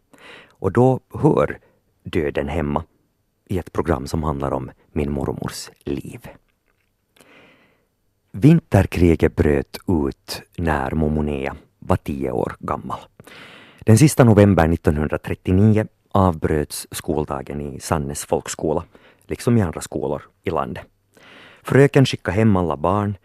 Och 0.59 0.73
då 0.73 1.01
hör 1.15 1.59
döden 2.03 2.49
hemma 2.49 2.85
i 3.49 3.59
ett 3.59 3.73
program 3.73 4.07
som 4.07 4.23
handlar 4.23 4.53
om 4.53 4.71
min 4.93 5.13
mormors 5.13 5.71
liv. 5.85 6.29
Vinterkriget 8.33 9.37
bröt 9.37 9.79
ut 9.89 10.43
när 10.57 10.91
Momonea 10.91 11.57
var 11.79 11.97
tio 11.97 12.31
år 12.31 12.57
gammal. 12.59 12.99
Den 13.81 13.99
sista 13.99 14.25
november 14.25 14.73
1939 14.73 15.87
avbröts 16.13 16.87
skoldagen 16.91 17.61
i 17.61 17.81
Sannes 17.81 18.25
folkskola, 18.25 18.85
liksom 19.27 19.59
i 19.59 19.63
andra 19.63 19.81
skolor 19.81 20.23
i 20.43 20.51
landet. 20.51 20.85
Fröken 21.63 22.07
skickade 22.07 22.37
hem 22.37 22.57
alla 22.57 22.77
barn, 22.77 23.17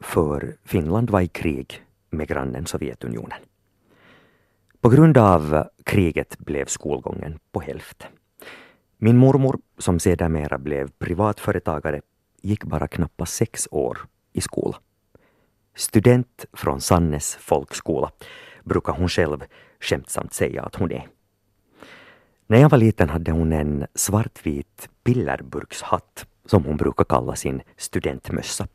för 0.00 0.56
Finland 0.64 1.10
var 1.10 1.20
i 1.20 1.28
krig 1.28 1.82
med 2.10 2.28
grannen 2.28 2.66
Sovjetunionen. 2.66 3.38
På 4.80 4.88
grund 4.88 5.18
av 5.18 5.64
kriget 5.84 6.38
blev 6.38 6.66
skolgången 6.66 7.38
på 7.52 7.60
hälften. 7.60 8.08
Min 8.98 9.16
mormor, 9.16 9.58
som 9.78 9.98
sedermera 9.98 10.58
blev 10.58 10.90
privatföretagare, 10.98 12.00
gick 12.42 12.64
bara 12.64 12.88
knappt 12.88 13.28
sex 13.28 13.68
år 13.70 13.98
i 14.32 14.40
skola. 14.40 14.76
Student 15.76 16.46
från 16.52 16.80
Sannes 16.80 17.36
folkskola 17.36 18.10
brukar 18.64 18.92
hon 18.92 19.08
själv 19.08 19.44
skämtsamt 19.80 20.34
säga 20.34 20.62
att 20.62 20.74
hon 20.74 20.92
är. 20.92 21.08
När 22.46 22.58
jag 22.58 22.70
var 22.70 22.78
liten 22.78 23.08
hade 23.08 23.32
hon 23.32 23.52
en 23.52 23.86
svartvit 23.94 24.88
pillerburkshatt 25.04 26.26
som 26.44 26.64
hon 26.64 26.76
brukar 26.76 27.04
kalla 27.04 27.36
sin 27.36 27.62
studentmössa. 27.76 28.68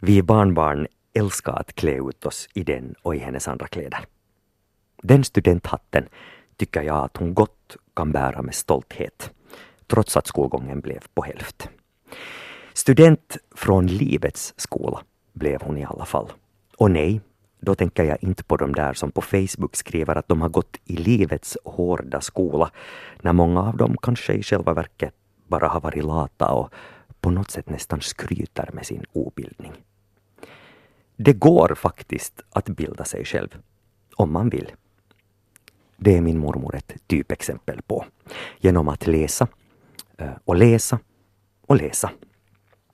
Vi 0.00 0.22
barnbarn 0.22 0.86
älskar 1.14 1.52
att 1.52 1.74
klä 1.74 2.08
ut 2.08 2.26
oss 2.26 2.48
i 2.54 2.62
den 2.62 2.94
och 3.02 3.14
i 3.14 3.18
hennes 3.18 3.48
andra 3.48 3.66
kläder. 3.66 4.06
Den 5.08 5.24
studenthatten 5.24 6.08
tycker 6.56 6.82
jag 6.82 7.04
att 7.04 7.16
hon 7.16 7.34
gott 7.34 7.76
kan 7.94 8.12
bära 8.12 8.42
med 8.42 8.54
stolthet, 8.54 9.30
trots 9.86 10.16
att 10.16 10.26
skolgången 10.26 10.80
blev 10.80 11.00
på 11.14 11.22
hälft. 11.22 11.68
Student 12.72 13.36
från 13.54 13.86
livets 13.86 14.54
skola 14.56 15.02
blev 15.32 15.62
hon 15.62 15.78
i 15.78 15.84
alla 15.84 16.04
fall. 16.04 16.32
Och 16.76 16.90
nej, 16.90 17.20
då 17.60 17.74
tänker 17.74 18.04
jag 18.04 18.22
inte 18.22 18.44
på 18.44 18.56
de 18.56 18.72
där 18.72 18.94
som 18.94 19.10
på 19.10 19.20
Facebook 19.20 19.76
skriver 19.76 20.16
att 20.16 20.28
de 20.28 20.40
har 20.40 20.48
gått 20.48 20.76
i 20.84 20.96
livets 20.96 21.58
hårda 21.64 22.20
skola, 22.20 22.70
när 23.20 23.32
många 23.32 23.60
av 23.60 23.76
dem 23.76 23.96
kanske 24.02 24.32
i 24.32 24.42
själva 24.42 24.74
verket 24.74 25.14
bara 25.46 25.68
har 25.68 25.80
varit 25.80 26.04
lata 26.04 26.52
och 26.52 26.72
på 27.20 27.30
något 27.30 27.50
sätt 27.50 27.68
nästan 27.68 28.00
skryter 28.00 28.70
med 28.72 28.86
sin 28.86 29.04
obildning. 29.12 29.72
Det 31.16 31.32
går 31.32 31.74
faktiskt 31.74 32.40
att 32.50 32.68
bilda 32.68 33.04
sig 33.04 33.24
själv, 33.24 33.58
om 34.16 34.32
man 34.32 34.48
vill. 34.48 34.72
Det 35.96 36.16
är 36.16 36.20
min 36.20 36.38
mormor 36.38 36.74
ett 36.74 36.92
typexempel 37.06 37.82
på. 37.82 38.04
Genom 38.58 38.88
att 38.88 39.06
läsa 39.06 39.48
eh, 40.18 40.30
och 40.44 40.56
läsa 40.56 40.98
och 41.66 41.76
läsa. 41.76 42.10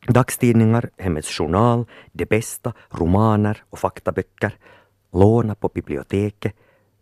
Dagstidningar, 0.06 0.90
Hemmets 0.98 1.28
Journal, 1.28 1.84
Det 2.12 2.28
Bästa, 2.28 2.72
romaner 2.90 3.62
och 3.70 3.78
faktaböcker, 3.78 4.56
låna 5.12 5.54
på 5.54 5.68
biblioteket, 5.68 6.52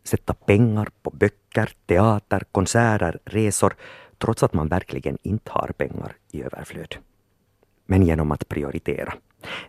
sätta 0.04 0.34
pengar 0.34 0.88
på 1.02 1.10
böcker, 1.10 1.72
teater, 1.86 2.42
konserter, 2.52 3.18
resor, 3.24 3.74
trots 4.18 4.42
att 4.42 4.54
man 4.54 4.68
verkligen 4.68 5.18
inte 5.22 5.50
har 5.50 5.72
pengar 5.76 6.16
i 6.32 6.42
överflöd. 6.42 6.96
Men 7.86 8.02
genom 8.02 8.32
att 8.32 8.48
prioritera. 8.48 9.14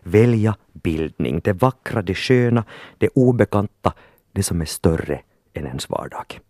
Välja 0.02 0.56
bildning, 0.72 1.40
det 1.44 1.52
vackra, 1.52 2.02
det 2.02 2.14
sköna, 2.14 2.64
det 2.98 3.08
obekanta, 3.08 3.92
det 4.32 4.42
som 4.42 4.60
är 4.60 4.64
större 4.64 5.20
än 5.54 5.66
ens 5.66 5.90
vardag. 5.90 6.40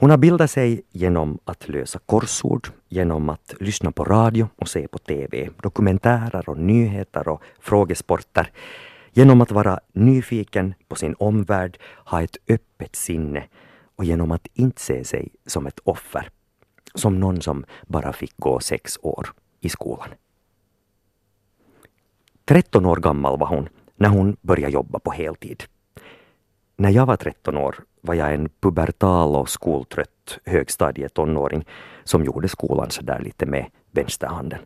Hon 0.00 0.10
har 0.10 0.16
bildat 0.16 0.50
sig 0.50 0.82
genom 0.90 1.38
att 1.44 1.68
lösa 1.68 1.98
korsord, 2.06 2.68
genom 2.88 3.28
att 3.28 3.54
lyssna 3.60 3.92
på 3.92 4.04
radio 4.04 4.48
och 4.56 4.68
se 4.68 4.88
på 4.88 4.98
TV, 4.98 5.50
dokumentärer 5.62 6.48
och 6.48 6.58
nyheter 6.58 7.28
och 7.28 7.42
frågesporter, 7.60 8.52
genom 9.12 9.40
att 9.40 9.50
vara 9.50 9.80
nyfiken 9.92 10.74
på 10.88 10.96
sin 10.96 11.14
omvärld, 11.18 11.78
ha 12.04 12.22
ett 12.22 12.36
öppet 12.48 12.96
sinne 12.96 13.44
och 13.96 14.04
genom 14.04 14.30
att 14.30 14.48
inte 14.54 14.82
se 14.82 15.04
sig 15.04 15.28
som 15.46 15.66
ett 15.66 15.80
offer, 15.84 16.30
som 16.94 17.20
någon 17.20 17.40
som 17.40 17.64
bara 17.86 18.12
fick 18.12 18.36
gå 18.36 18.60
sex 18.60 18.98
år 19.02 19.28
i 19.60 19.68
skolan. 19.68 20.08
13 22.44 22.86
år 22.86 22.96
gammal 22.96 23.38
var 23.38 23.46
hon 23.46 23.68
när 23.96 24.08
hon 24.08 24.36
började 24.40 24.72
jobba 24.72 24.98
på 24.98 25.10
heltid. 25.10 25.64
När 26.80 26.90
jag 26.90 27.06
var 27.06 27.16
13 27.16 27.56
år 27.56 27.76
var 28.00 28.14
jag 28.14 28.34
en 28.34 28.48
pubertal 28.60 29.36
och 29.36 29.50
skoltrött 29.50 30.38
högstadietonåring 30.44 31.64
som 32.04 32.24
gjorde 32.24 32.48
skolan 32.48 32.90
så 32.90 33.02
där 33.02 33.20
lite 33.20 33.46
med 33.46 33.66
vänsterhanden. 33.90 34.58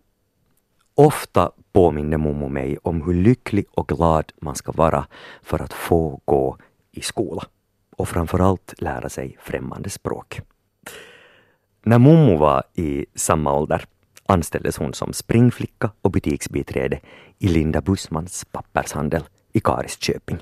Ofta 0.94 1.52
påminner 1.72 2.16
Momo 2.16 2.48
mig 2.48 2.78
om 2.82 3.02
hur 3.02 3.14
lycklig 3.14 3.66
och 3.74 3.88
glad 3.88 4.32
man 4.40 4.54
ska 4.54 4.72
vara 4.72 5.06
för 5.42 5.62
att 5.62 5.72
få 5.72 6.20
gå 6.24 6.58
i 6.90 7.00
skola 7.00 7.42
och 7.96 8.08
framförallt 8.08 8.74
lära 8.78 9.08
sig 9.08 9.36
främmande 9.40 9.90
språk. 9.90 10.40
När 11.82 11.98
Momo 11.98 12.36
var 12.36 12.62
i 12.74 13.06
samma 13.14 13.52
ålder 13.52 13.84
anställdes 14.26 14.78
hon 14.78 14.94
som 14.94 15.12
springflicka 15.12 15.90
och 16.02 16.10
butiksbiträde 16.10 17.00
i 17.38 17.48
Linda 17.48 17.80
Bussmans 17.80 18.44
pappershandel 18.44 19.22
i 19.52 19.60
Karisköping. 19.60 20.38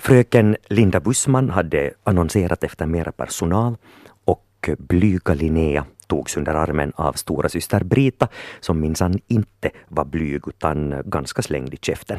Fröken 0.00 0.56
Linda 0.68 1.00
Bussman 1.00 1.50
hade 1.50 1.90
annonserat 2.04 2.64
efter 2.64 2.86
mera 2.86 3.12
personal 3.12 3.76
och 4.24 4.70
blyga 4.78 5.34
Linnea 5.34 5.84
togs 6.06 6.36
under 6.36 6.54
armen 6.54 6.92
av 6.96 7.12
stora 7.12 7.48
syster 7.48 7.84
Brita 7.84 8.28
som 8.60 8.80
minsann 8.80 9.20
inte 9.26 9.70
var 9.88 10.04
blyg 10.04 10.48
utan 10.48 11.02
ganska 11.04 11.42
slängd 11.42 11.74
i 11.74 11.76
käften. 11.76 12.18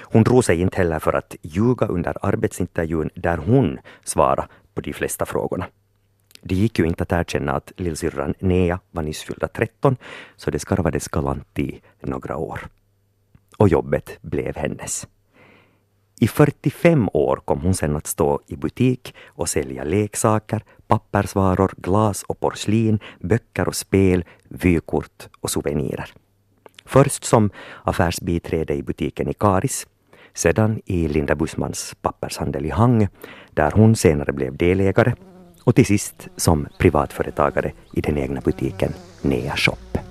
Hon 0.00 0.22
drog 0.22 0.44
sig 0.44 0.60
inte 0.60 0.76
heller 0.76 0.98
för 0.98 1.12
att 1.12 1.36
ljuga 1.42 1.86
under 1.86 2.16
arbetsintervjun 2.26 3.10
där 3.14 3.36
hon 3.36 3.78
svarade 4.04 4.48
på 4.74 4.80
de 4.80 4.92
flesta 4.92 5.26
frågorna. 5.26 5.66
Det 6.42 6.54
gick 6.54 6.78
ju 6.78 6.86
inte 6.86 7.02
att 7.02 7.12
erkänna 7.12 7.52
att 7.52 7.72
lillsyrran 7.76 8.34
Nea 8.38 8.80
var 8.90 9.02
nyss 9.02 9.22
fyllda 9.22 9.48
13 9.48 9.96
så 10.36 10.50
det 10.50 10.58
skarvades 10.58 11.08
galant 11.08 11.58
i 11.58 11.80
några 12.00 12.36
år. 12.36 12.60
Och 13.56 13.68
jobbet 13.68 14.18
blev 14.22 14.56
hennes. 14.56 15.06
I 16.22 16.28
45 16.28 17.08
år 17.12 17.36
kom 17.44 17.60
hon 17.60 17.74
sen 17.74 17.96
att 17.96 18.06
stå 18.06 18.40
i 18.46 18.56
butik 18.56 19.14
och 19.26 19.48
sälja 19.48 19.84
leksaker, 19.84 20.62
pappersvaror, 20.86 21.72
glas 21.76 22.22
och 22.22 22.40
porslin, 22.40 22.98
böcker 23.20 23.68
och 23.68 23.74
spel, 23.74 24.24
vykort 24.48 25.28
och 25.40 25.50
souvenirer. 25.50 26.12
Först 26.84 27.24
som 27.24 27.50
affärsbiträde 27.84 28.74
i 28.74 28.82
butiken 28.82 29.28
i 29.28 29.34
Karis, 29.34 29.86
sedan 30.34 30.80
i 30.84 31.08
Linda 31.08 31.34
Bussmans 31.34 31.94
pappershandel 32.02 32.66
i 32.66 32.70
Hangö, 32.70 33.06
där 33.50 33.70
hon 33.70 33.96
senare 33.96 34.32
blev 34.32 34.56
delägare, 34.56 35.14
och 35.64 35.74
till 35.74 35.86
sist 35.86 36.28
som 36.36 36.68
privatföretagare 36.78 37.72
i 37.92 38.00
den 38.00 38.18
egna 38.18 38.40
butiken 38.40 38.92
Nea 39.22 39.56
Shop. 39.56 40.09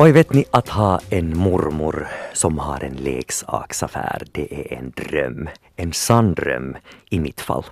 Oj, 0.00 0.12
vet 0.12 0.32
ni 0.32 0.44
att 0.50 0.68
ha 0.68 1.00
en 1.10 1.38
mormor 1.38 2.08
som 2.32 2.58
har 2.58 2.84
en 2.84 2.96
leksaksaffär, 2.96 4.22
det 4.32 4.72
är 4.72 4.78
en 4.78 4.90
dröm. 4.90 5.48
En 5.76 5.92
sann 5.92 6.34
dröm 6.34 6.76
i 7.10 7.20
mitt 7.20 7.40
fall. 7.40 7.64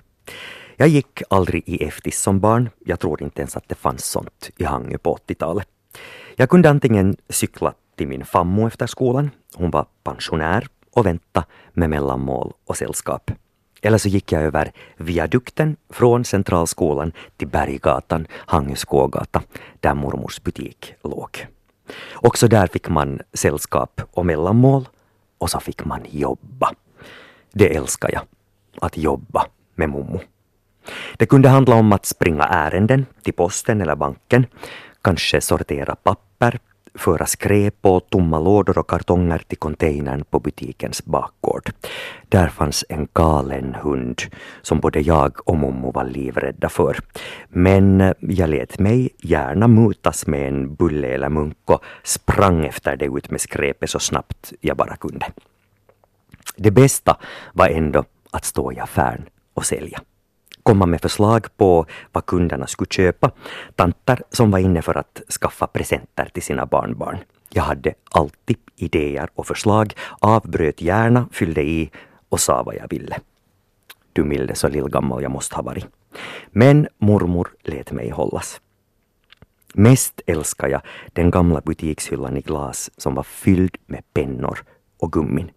Jag 0.75 0.87
gick 0.87 1.21
aldrig 1.29 1.63
i 1.69 1.83
eftis 1.83 2.21
som 2.21 2.39
barn. 2.39 2.69
Jag 2.85 2.99
tror 2.99 3.23
inte 3.23 3.41
ens 3.41 3.57
att 3.57 3.69
det 3.69 3.75
fanns 3.75 4.05
sånt 4.05 4.49
i 4.57 4.63
Hangö 4.63 4.97
på 4.97 5.15
80-talet. 5.27 5.67
Jag 6.35 6.49
kunde 6.49 6.69
antingen 6.69 7.17
cykla 7.29 7.73
till 7.95 8.07
min 8.07 8.25
fammo 8.25 8.67
efter 8.67 8.87
skolan, 8.87 9.29
hon 9.55 9.71
var 9.71 9.85
pensionär, 10.03 10.67
och 10.93 11.05
vänta 11.05 11.45
med 11.73 11.89
mellanmål 11.89 12.53
och 12.65 12.77
sällskap. 12.77 13.31
Eller 13.81 13.97
så 13.97 14.09
gick 14.09 14.31
jag 14.31 14.43
över 14.43 14.71
viadukten 14.97 15.75
från 15.89 16.25
Centralskolan 16.25 17.11
till 17.37 17.47
Berggatan, 17.47 18.27
Hangö 18.31 18.75
Skågata, 18.75 19.41
där 19.79 19.93
mormors 19.93 20.41
butik 20.41 20.93
låg. 21.03 21.47
Också 22.21 22.47
där 22.47 22.67
fick 22.67 22.89
man 22.89 23.21
sällskap 23.33 24.01
och 24.11 24.25
mellanmål 24.25 24.87
och 25.37 25.49
så 25.49 25.59
fick 25.59 25.85
man 25.85 26.01
jobba. 26.09 26.71
Det 27.53 27.75
älskar 27.75 28.09
jag, 28.13 28.21
att 28.81 28.97
jobba 28.97 29.45
med 29.75 29.89
mommo. 29.89 30.19
Det 31.17 31.25
kunde 31.25 31.49
handla 31.49 31.75
om 31.75 31.93
att 31.93 32.05
springa 32.05 32.43
ärenden 32.43 33.05
till 33.23 33.33
posten 33.33 33.81
eller 33.81 33.95
banken, 33.95 34.45
kanske 35.01 35.41
sortera 35.41 35.95
papper, 35.95 36.59
föra 36.97 37.25
skräp 37.25 37.75
och 37.81 38.09
tomma 38.09 38.39
lådor 38.39 38.77
och 38.77 38.89
kartonger 38.89 39.41
till 39.47 39.57
containern 39.57 40.23
på 40.29 40.39
butikens 40.39 41.05
bakgård. 41.05 41.71
Där 42.29 42.47
fanns 42.47 42.85
en 42.89 43.07
galen 43.13 43.75
hund 43.75 44.21
som 44.61 44.79
både 44.79 44.99
jag 44.99 45.49
och 45.49 45.57
mommo 45.57 45.91
var 45.91 46.05
livrädda 46.05 46.69
för. 46.69 46.97
Men 47.49 48.13
jag 48.19 48.49
lät 48.49 48.79
mig 48.79 49.09
gärna 49.17 49.67
mutas 49.67 50.27
med 50.27 50.47
en 50.47 50.75
bulle 50.75 51.07
eller 51.07 51.29
munk 51.29 51.57
och 51.65 51.83
sprang 52.03 52.65
efter 52.65 52.95
det 52.95 53.05
ut 53.05 53.31
med 53.31 53.41
skräpet 53.41 53.89
så 53.89 53.99
snabbt 53.99 54.53
jag 54.61 54.77
bara 54.77 54.95
kunde. 54.95 55.25
Det 56.55 56.71
bästa 56.71 57.17
var 57.53 57.67
ändå 57.67 58.03
att 58.31 58.45
stå 58.45 58.71
i 58.71 58.79
affären 58.79 59.25
och 59.53 59.65
sälja 59.65 60.01
komma 60.67 60.85
med 60.85 61.01
förslag 61.01 61.47
på 61.57 61.85
vad 62.11 62.25
kunderna 62.25 62.67
skulle 62.67 62.87
köpa. 62.89 63.31
Tanter 63.75 64.21
som 64.31 64.51
var 64.51 64.59
inne 64.59 64.81
för 64.81 64.97
att 64.97 65.21
skaffa 65.41 65.67
presenter 65.67 66.29
till 66.33 66.43
sina 66.43 66.65
barnbarn. 66.65 67.17
Jag 67.49 67.63
hade 67.63 67.93
alltid 68.11 68.57
idéer 68.75 69.29
och 69.35 69.47
förslag, 69.47 69.93
avbröt 70.19 70.81
gärna, 70.81 71.29
fyllde 71.31 71.63
i 71.63 71.91
och 72.29 72.39
sa 72.39 72.63
vad 72.63 72.75
jag 72.75 72.89
ville. 72.89 73.19
Du 74.13 74.23
milde 74.23 74.55
så 74.55 74.67
lillgammal 74.67 75.23
jag 75.23 75.31
måste 75.31 75.55
ha 75.55 75.63
varit. 75.63 75.85
Men 76.51 76.87
mormor 76.97 77.47
lät 77.63 77.91
mig 77.91 78.09
hållas. 78.09 78.61
Mest 79.73 80.21
älskar 80.25 80.67
jag 80.67 80.81
den 81.13 81.31
gamla 81.31 81.61
butikshyllan 81.61 82.37
i 82.37 82.41
glas 82.41 82.89
som 82.97 83.15
var 83.15 83.23
fylld 83.23 83.77
med 83.85 84.03
pennor 84.13 84.59
och 84.99 85.11
gummin. 85.11 85.51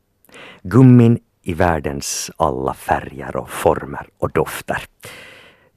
Gummin 0.63 1.19
i 1.43 1.55
världens 1.55 2.31
alla 2.37 2.75
färger 2.75 3.37
och 3.37 3.51
former 3.51 4.09
och 4.19 4.31
dofter. 4.31 4.83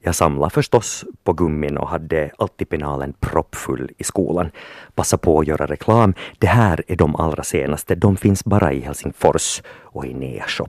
Jag 0.06 0.14
samlade 0.14 0.50
förstås 0.50 1.04
på 1.22 1.32
gummin 1.32 1.78
och 1.78 1.88
hade 1.88 2.30
alltid 2.38 2.68
penalen 2.68 3.14
proppfull 3.20 3.90
i 3.98 4.04
skolan. 4.04 4.50
Passa 4.94 5.18
på 5.18 5.40
att 5.40 5.46
göra 5.46 5.66
reklam. 5.66 6.14
Det 6.38 6.46
här 6.46 6.84
är 6.86 6.96
de 6.96 7.16
allra 7.16 7.42
senaste. 7.42 7.94
De 7.94 8.16
finns 8.16 8.44
bara 8.44 8.72
i 8.72 8.80
Helsingfors 8.80 9.62
och 9.68 10.06
i 10.06 10.14
Nea 10.14 10.44
Shop. 10.46 10.68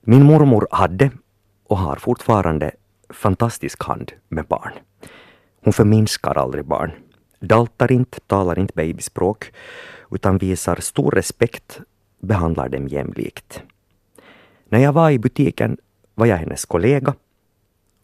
Min 0.00 0.22
mormor 0.22 0.66
hade 0.70 1.10
och 1.66 1.78
har 1.78 1.96
fortfarande 1.96 2.70
fantastisk 3.10 3.84
hand 3.84 4.12
med 4.28 4.46
barn. 4.46 4.72
Hon 5.64 5.72
förminskar 5.72 6.38
aldrig 6.38 6.64
barn. 6.64 6.92
Daltar 7.40 7.92
inte, 7.92 8.20
talar 8.20 8.58
inte 8.58 8.72
babyspråk, 8.76 9.52
utan 10.10 10.38
visar 10.38 10.76
stor 10.76 11.10
respekt, 11.10 11.80
behandlar 12.18 12.68
dem 12.68 12.88
jämlikt. 12.88 13.62
När 14.68 14.78
jag 14.78 14.92
var 14.92 15.10
i 15.10 15.18
butiken 15.18 15.76
var 16.14 16.26
jag 16.26 16.36
hennes 16.36 16.64
kollega 16.64 17.14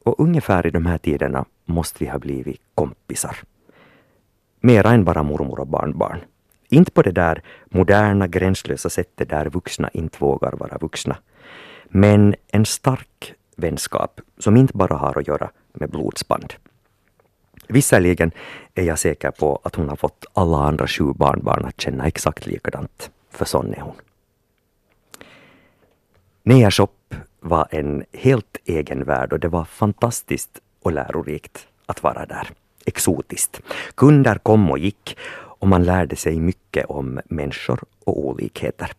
och 0.05 0.21
ungefär 0.21 0.67
i 0.67 0.71
de 0.71 0.87
här 0.87 0.99
tiderna 0.99 1.45
måste 1.65 2.05
vi 2.05 2.11
ha 2.11 2.19
blivit 2.19 2.61
kompisar. 2.75 3.37
Mera 4.61 4.91
än 4.91 5.05
bara 5.05 5.23
mormor 5.23 5.61
och 5.61 5.67
barnbarn. 5.67 6.21
Inte 6.69 6.91
på 6.91 7.03
det 7.03 7.13
där 7.13 7.43
moderna, 7.71 8.27
gränslösa 8.27 8.91
sättet 8.91 9.29
där 9.29 9.47
vuxna 9.47 9.91
inte 9.93 10.19
vågar 10.21 10.53
vara 10.53 10.79
vuxna. 10.79 11.17
Men 11.89 12.35
en 12.47 12.65
stark 12.67 13.35
vänskap 13.57 14.21
som 14.39 14.57
inte 14.57 14.77
bara 14.77 14.97
har 14.97 15.19
att 15.19 15.29
göra 15.29 15.51
med 15.73 15.91
blodsband. 15.91 16.55
Visserligen 17.69 18.31
är 18.75 18.83
jag 18.83 18.99
säker 18.99 19.31
på 19.31 19.61
att 19.63 19.75
hon 19.75 19.89
har 19.89 19.97
fått 19.97 20.27
alla 20.33 20.57
andra 20.57 20.87
sju 20.87 21.13
barnbarn 21.13 21.65
att 21.65 21.81
känna 21.81 22.07
exakt 22.07 22.47
likadant, 22.47 23.11
för 23.37 23.45
sån 23.45 23.75
är 23.75 23.81
hon. 23.81 23.95
Nea 26.43 26.71
Shop 26.71 26.89
var 27.41 27.69
en 27.71 28.05
helt 28.13 28.57
egen 28.65 29.05
värld 29.05 29.33
och 29.33 29.41
det 29.41 29.49
var 29.49 29.65
fantastiskt 29.65 30.61
och 30.83 30.93
lärorikt 30.93 31.67
att 31.87 32.03
vara 32.03 32.27
där. 32.27 32.49
Exotiskt. 32.87 33.61
Kunder 33.95 34.39
kom 34.39 34.71
och 34.71 34.79
gick 34.79 35.17
och 35.65 35.69
man 35.69 35.85
lärde 35.85 36.17
sig 36.17 36.41
mycket 36.41 36.87
om 36.87 37.21
människor 37.25 37.81
och 38.05 38.27
olikheter. 38.27 38.91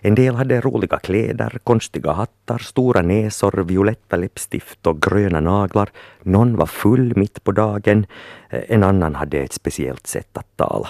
En 0.00 0.14
del 0.14 0.34
hade 0.34 0.60
roliga 0.60 0.98
kläder, 0.98 1.58
konstiga 1.64 2.12
hattar, 2.12 2.58
stora 2.58 3.02
näsor, 3.02 3.64
violetta 3.64 4.16
läppstift 4.16 4.86
och 4.86 5.02
gröna 5.02 5.40
naglar. 5.40 5.90
Någon 6.22 6.56
var 6.56 6.66
full 6.66 7.16
mitt 7.16 7.44
på 7.44 7.52
dagen. 7.52 8.06
En 8.50 8.82
annan 8.82 9.14
hade 9.14 9.38
ett 9.38 9.52
speciellt 9.52 10.06
sätt 10.06 10.36
att 10.36 10.56
tala. 10.56 10.88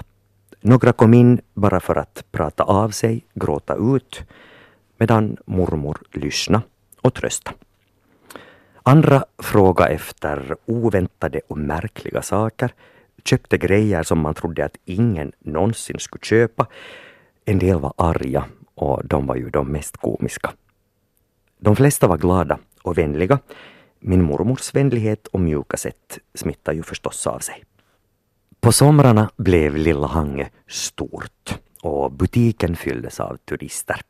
Några 0.66 0.92
kom 0.92 1.14
in 1.14 1.40
bara 1.54 1.80
för 1.80 1.96
att 1.96 2.24
prata 2.32 2.62
av 2.62 2.90
sig, 2.90 3.24
gråta 3.34 3.74
ut, 3.74 4.22
medan 4.98 5.36
mormor 5.46 5.98
lyssnade 6.12 6.64
och 7.00 7.14
tröstade. 7.14 7.56
Andra 8.82 9.24
frågade 9.38 9.90
efter 9.90 10.56
oväntade 10.66 11.40
och 11.48 11.58
märkliga 11.58 12.22
saker, 12.22 12.74
köpte 13.24 13.58
grejer 13.58 14.02
som 14.02 14.18
man 14.18 14.34
trodde 14.34 14.64
att 14.64 14.76
ingen 14.84 15.32
någonsin 15.38 15.98
skulle 15.98 16.24
köpa. 16.24 16.66
En 17.44 17.58
del 17.58 17.80
var 17.80 17.92
arga 17.96 18.44
och 18.74 19.06
de 19.06 19.26
var 19.26 19.36
ju 19.36 19.50
de 19.50 19.72
mest 19.72 19.96
komiska. 19.96 20.52
De 21.58 21.76
flesta 21.76 22.06
var 22.06 22.18
glada 22.18 22.58
och 22.82 22.98
vänliga. 22.98 23.38
Min 24.00 24.22
mormors 24.22 24.74
vänlighet 24.74 25.26
och 25.26 25.40
mjuka 25.40 25.76
sätt 25.76 26.18
smittade 26.34 26.76
ju 26.76 26.82
förstås 26.82 27.26
av 27.26 27.38
sig. 27.38 27.64
På 28.64 28.72
somrarna 28.72 29.30
blev 29.36 29.76
Lilla 29.76 30.06
Hangö 30.06 30.46
stort 30.68 31.58
och 31.82 32.12
butiken 32.12 32.76
fylldes 32.76 33.20
av 33.20 33.36
turister. 33.36 34.00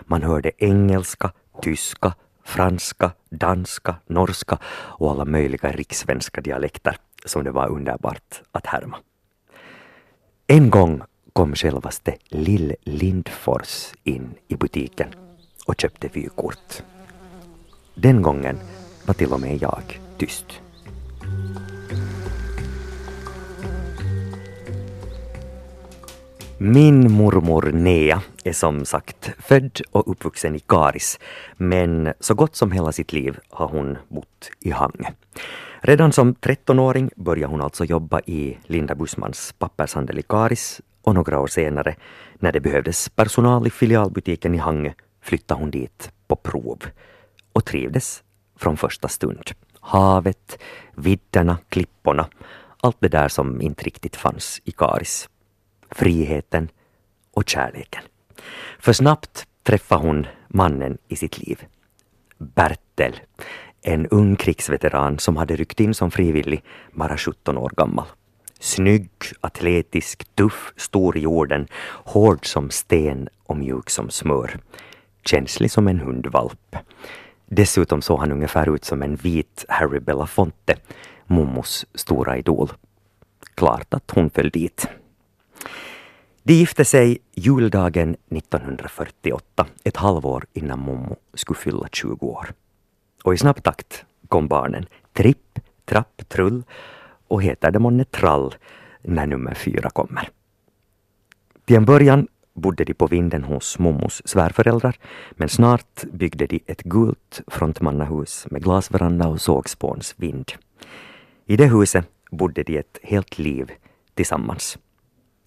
Man 0.00 0.22
hörde 0.22 0.50
engelska, 0.58 1.32
tyska, 1.62 2.14
franska, 2.44 3.12
danska, 3.30 3.96
norska 4.06 4.58
och 4.72 5.10
alla 5.10 5.24
möjliga 5.24 5.72
rikssvenska 5.72 6.40
dialekter 6.40 6.96
som 7.24 7.44
det 7.44 7.50
var 7.50 7.68
underbart 7.68 8.42
att 8.52 8.66
härma. 8.66 8.96
En 10.46 10.70
gång 10.70 11.02
kom 11.32 11.54
självaste 11.54 12.16
Lill 12.28 12.74
Lindfors 12.82 13.94
in 14.04 14.34
i 14.48 14.56
butiken 14.56 15.08
och 15.66 15.74
köpte 15.80 16.08
vykort. 16.08 16.82
Den 17.94 18.22
gången 18.22 18.58
var 19.06 19.14
till 19.14 19.32
och 19.32 19.40
med 19.40 19.62
jag 19.62 20.00
tyst. 20.18 20.61
Min 26.64 27.12
mormor 27.12 27.72
Nea 27.72 28.22
är 28.44 28.52
som 28.52 28.84
sagt 28.84 29.30
född 29.38 29.80
och 29.90 30.10
uppvuxen 30.10 30.56
i 30.56 30.60
Karis, 30.60 31.18
men 31.56 32.12
så 32.20 32.34
gott 32.34 32.56
som 32.56 32.72
hela 32.72 32.92
sitt 32.92 33.12
liv 33.12 33.38
har 33.50 33.68
hon 33.68 33.98
bott 34.08 34.50
i 34.60 34.70
Hangö. 34.70 35.10
Redan 35.80 36.12
som 36.12 36.34
13-åring 36.34 37.10
började 37.16 37.50
hon 37.50 37.60
alltså 37.60 37.84
jobba 37.84 38.20
i 38.20 38.58
Linda 38.66 38.94
Bussmans 38.94 39.54
pappershandel 39.58 40.18
i 40.18 40.22
Karis 40.22 40.80
och 41.02 41.14
några 41.14 41.40
år 41.40 41.46
senare, 41.46 41.96
när 42.34 42.52
det 42.52 42.60
behövdes 42.60 43.08
personal 43.08 43.66
i 43.66 43.70
filialbutiken 43.70 44.54
i 44.54 44.58
Hangö, 44.58 44.92
flyttade 45.22 45.60
hon 45.60 45.70
dit 45.70 46.12
på 46.26 46.36
prov 46.36 46.78
och 47.52 47.64
trivdes 47.64 48.22
från 48.56 48.76
första 48.76 49.08
stund. 49.08 49.50
Havet, 49.80 50.58
vidderna, 50.94 51.58
klipporna, 51.68 52.26
allt 52.80 52.96
det 53.00 53.08
där 53.08 53.28
som 53.28 53.60
inte 53.60 53.84
riktigt 53.84 54.16
fanns 54.16 54.60
i 54.64 54.70
Karis. 54.70 55.28
Friheten 55.94 56.68
och 57.30 57.48
kärleken. 57.48 58.02
För 58.78 58.92
snabbt 58.92 59.46
träffade 59.62 60.06
hon 60.06 60.26
mannen 60.48 60.98
i 61.08 61.16
sitt 61.16 61.38
liv. 61.38 61.64
Bertel, 62.38 63.20
en 63.82 64.06
ung 64.06 64.36
krigsveteran 64.36 65.18
som 65.18 65.36
hade 65.36 65.56
ryckt 65.56 65.80
in 65.80 65.94
som 65.94 66.10
frivillig, 66.10 66.64
bara 66.92 67.16
17 67.16 67.58
år 67.58 67.72
gammal. 67.76 68.06
Snygg, 68.60 69.10
atletisk, 69.40 70.34
tuff, 70.34 70.72
stor 70.76 71.16
i 71.16 71.20
jorden, 71.20 71.66
hård 72.04 72.46
som 72.46 72.70
sten 72.70 73.28
och 73.44 73.56
mjuk 73.56 73.90
som 73.90 74.10
smör. 74.10 74.60
Känslig 75.24 75.70
som 75.70 75.88
en 75.88 76.00
hundvalp. 76.00 76.76
Dessutom 77.46 78.02
såg 78.02 78.20
han 78.20 78.32
ungefär 78.32 78.74
ut 78.74 78.84
som 78.84 79.02
en 79.02 79.16
vit 79.16 79.64
Harry 79.68 80.00
Belafonte, 80.00 80.76
Mommos 81.26 81.86
stora 81.94 82.38
idol. 82.38 82.72
Klart 83.54 83.94
att 83.94 84.10
hon 84.10 84.30
föll 84.30 84.50
dit. 84.50 84.88
De 86.44 86.54
gifte 86.54 86.84
sig 86.84 87.18
juldagen 87.34 88.16
1948, 88.30 89.66
ett 89.84 89.96
halvår 89.96 90.44
innan 90.52 90.78
Mommo 90.78 91.16
skulle 91.34 91.58
fylla 91.58 91.88
20 91.92 92.26
år. 92.26 92.52
Och 93.24 93.34
i 93.34 93.38
snabb 93.38 93.62
takt 93.62 94.04
kom 94.28 94.48
barnen. 94.48 94.86
Tripp, 95.12 95.58
trapp, 95.84 96.22
trull 96.28 96.62
och 97.28 97.42
heter 97.42 97.70
det 97.70 97.78
månne 97.78 98.04
trall 98.04 98.54
när 99.02 99.26
nummer 99.26 99.54
fyra 99.54 99.90
kommer. 99.90 100.28
Till 101.64 101.76
en 101.76 101.84
början 101.84 102.28
bodde 102.54 102.84
de 102.84 102.94
på 102.94 103.06
vinden 103.06 103.44
hos 103.44 103.78
Mommos 103.78 104.22
svärföräldrar, 104.24 104.96
men 105.30 105.48
snart 105.48 106.02
byggde 106.12 106.46
de 106.46 106.60
ett 106.66 106.82
gult 106.82 107.40
frontmannahus 107.46 108.46
med 108.50 108.62
glasveranda 108.62 109.28
och 109.28 109.40
sågspånsvind. 109.40 110.52
I 111.46 111.56
det 111.56 111.66
huset 111.66 112.08
bodde 112.30 112.62
de 112.62 112.78
ett 112.78 112.98
helt 113.02 113.38
liv 113.38 113.70
tillsammans. 114.14 114.78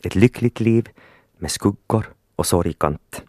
Ett 0.06 0.16
lyckligt 0.16 0.60
liv 0.60 0.90
med 1.38 1.52
skuggor 1.52 2.06
och 2.36 2.46
sorgkant. 2.46 3.24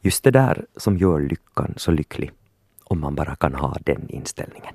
Just 0.00 0.24
det 0.24 0.30
där 0.30 0.66
som 0.76 0.96
gör 0.96 1.20
lyckan 1.20 1.74
så 1.76 1.90
lycklig, 1.90 2.30
om 2.84 3.00
man 3.00 3.14
bara 3.14 3.36
kan 3.36 3.54
ha 3.54 3.76
den 3.84 4.08
inställningen. 4.08 4.74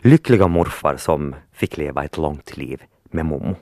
Lyckliga 0.00 0.48
morfar 0.48 0.96
som 0.96 1.34
fick 1.52 1.76
leva 1.76 2.04
ett 2.04 2.16
långt 2.16 2.56
liv 2.56 2.82
med 3.04 3.26
Momo. 3.26 3.56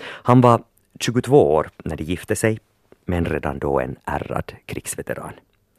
Han 0.00 0.40
var 0.40 0.62
22 1.00 1.54
år 1.54 1.70
när 1.84 1.96
de 1.96 2.04
gifte 2.04 2.36
sig, 2.36 2.58
men 3.04 3.24
redan 3.24 3.58
då 3.58 3.80
en 3.80 3.96
ärrad 4.04 4.52
krigsveteran. 4.66 5.32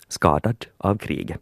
Skadad 0.07 0.65
av 0.77 0.97
kriget. 0.97 1.39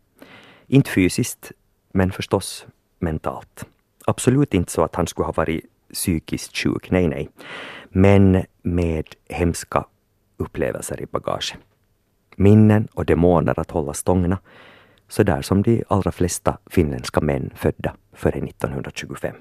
Inte 0.67 0.91
fysiskt, 0.91 1.51
men 1.91 2.11
förstås 2.11 2.65
mentalt. 2.99 3.65
Absolut 4.05 4.53
inte 4.53 4.71
så 4.71 4.83
att 4.83 4.95
han 4.95 5.07
skulle 5.07 5.25
ha 5.25 5.33
varit 5.33 5.65
psykiskt 5.93 6.57
sjuk, 6.57 6.91
nej, 6.91 7.07
nej. 7.07 7.29
Men 7.89 8.45
med 8.61 9.05
hemska 9.29 9.85
upplevelser 10.37 11.01
i 11.01 11.05
bagage. 11.05 11.57
Minnen 12.35 12.87
och 12.93 13.05
demoner 13.05 13.59
att 13.59 13.71
hålla 13.71 13.93
stångna, 13.93 14.37
så 15.07 15.23
där 15.23 15.41
som 15.41 15.61
de 15.61 15.83
allra 15.87 16.11
flesta 16.11 16.57
finländska 16.65 17.21
män 17.21 17.51
födda 17.55 17.95
före 18.13 18.39
1925. 18.39 19.35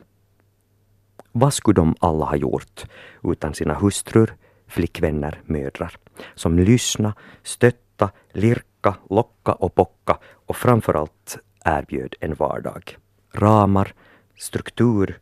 Vad 1.32 1.54
skulle 1.54 1.74
de 1.74 1.94
alla 2.00 2.24
ha 2.24 2.36
gjort 2.36 2.84
utan 3.22 3.54
sina 3.54 3.74
hustrur, 3.74 4.34
flickvänner, 4.66 5.40
mödrar, 5.44 5.96
som 6.34 6.58
lyssna, 6.58 7.14
stötta, 7.42 8.10
lirka, 8.32 8.96
locka 9.10 9.52
och 9.52 9.74
pocka 9.74 10.18
och 10.46 10.56
framförallt 10.56 11.38
erbjöd 11.64 12.14
en 12.20 12.34
vardag. 12.34 12.96
Ramar, 13.32 13.92
struktur, 14.36 15.18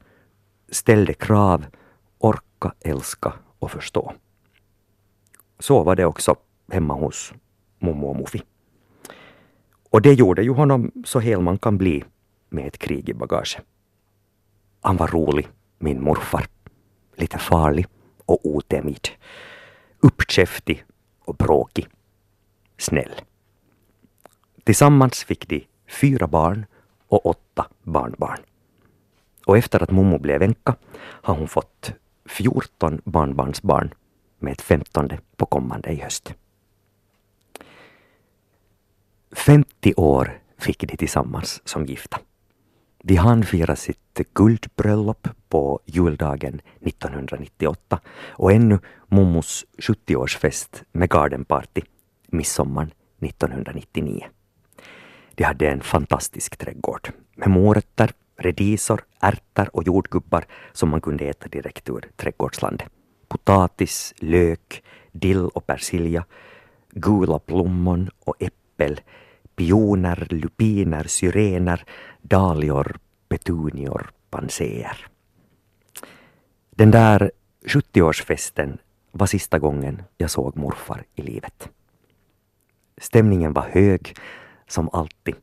ställde 0.70 1.14
krav, 1.14 1.64
orka, 2.57 2.75
älska 2.81 3.33
och 3.59 3.71
förstå. 3.71 4.12
Så 5.59 5.83
var 5.83 5.97
det 5.97 6.05
också 6.05 6.37
hemma 6.73 6.95
hos 6.95 7.33
Momo 7.79 8.07
och 8.09 8.16
Mufi. 8.16 8.42
Och 9.90 10.03
det 10.03 10.12
gjorde 10.12 10.42
ju 10.42 10.51
honom 10.51 10.92
så 11.05 11.21
hel 11.21 11.40
man 11.40 11.59
kan 11.59 11.79
bli 11.79 12.05
med 12.49 12.66
ett 12.66 12.79
krig 12.79 13.09
i 13.09 13.14
bagage. 13.14 13.59
Han 14.81 14.97
var 14.97 15.09
rolig, 15.09 15.49
min 15.79 16.03
morfar. 16.03 16.47
Lite 17.16 17.38
farlig 17.38 17.87
och 18.27 18.47
otämjd. 18.47 19.09
Uppkäftig 20.01 20.85
och 21.25 21.35
bråkig. 21.35 21.88
Snäll. 22.79 23.12
Tillsammans 24.64 25.25
fick 25.25 25.49
de 25.49 25.66
fyra 25.88 26.27
barn 26.27 26.66
och 27.09 27.27
åtta 27.27 27.66
barnbarn. 27.83 28.38
Och 29.47 29.59
efter 29.59 29.83
att 29.83 29.90
Momo 29.90 30.19
blev 30.19 30.42
änka 30.42 30.77
har 31.23 31.35
hon 31.35 31.49
fått 31.49 31.92
14 32.28 33.00
barnbarnsbarn 33.04 33.94
med 34.38 34.52
ett 34.52 34.62
femtonde 34.62 35.18
på 35.36 35.46
kommande 35.46 35.90
i 35.90 36.00
höst. 36.00 36.34
50 39.32 39.94
år 39.96 40.40
fick 40.58 40.80
de 40.88 40.96
tillsammans 40.96 41.62
som 41.64 41.86
gifta. 41.86 42.18
De 43.02 43.16
hann 43.16 43.44
fira 43.44 43.76
sitt 43.76 44.20
guldbröllop 44.34 45.28
på 45.48 45.80
juldagen 45.84 46.60
1998 46.80 48.00
och 48.28 48.52
ännu 48.52 48.78
Mommos 49.08 49.64
70-årsfest 49.78 50.84
med 50.92 51.10
gardenparty 51.10 51.82
midsommar 52.26 52.88
1999. 53.20 54.26
De 55.34 55.44
hade 55.44 55.68
en 55.68 55.80
fantastisk 55.80 56.56
trädgård 56.56 57.08
med 57.34 57.48
morötter, 57.50 58.12
redisor, 58.37 59.05
ärtor 59.20 59.77
och 59.77 59.85
jordgubbar 59.87 60.44
som 60.72 60.88
man 60.88 61.01
kunde 61.01 61.25
äta 61.25 61.49
direkt 61.49 61.88
ur 61.88 62.11
trädgårdslandet. 62.16 62.88
Potatis, 63.29 64.14
lök, 64.18 64.83
dill 65.12 65.46
och 65.46 65.66
persilja, 65.66 66.25
gula 66.90 67.38
plommon 67.38 68.11
och 68.25 68.35
äppel, 68.38 69.01
pioner, 69.57 70.27
lupiner, 70.31 71.05
syrener, 71.05 71.85
dahlior, 72.22 72.99
petunior, 73.29 74.11
panseer. 74.31 75.07
Den 76.70 76.90
där 76.90 77.31
70-årsfesten 77.64 78.79
var 79.12 79.27
sista 79.27 79.59
gången 79.59 80.03
jag 80.16 80.31
såg 80.31 80.57
morfar 80.57 81.05
i 81.14 81.22
livet. 81.22 81.68
Stämningen 82.99 83.53
var 83.53 83.62
hög, 83.62 84.16
som 84.66 84.88
alltid, 84.92 85.35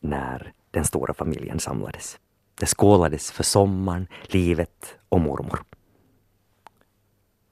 när 0.00 0.52
den 0.70 0.84
stora 0.84 1.14
familjen 1.14 1.60
samlades. 1.60 2.18
Det 2.54 2.66
skålades 2.66 3.30
för 3.30 3.42
sommaren, 3.42 4.06
livet 4.22 4.96
och 5.08 5.20
mormor. 5.20 5.64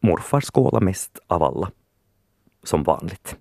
Morfar 0.00 0.40
skålade 0.40 0.84
mest 0.84 1.18
av 1.26 1.42
alla, 1.42 1.70
som 2.62 2.82
vanligt. 2.82 3.36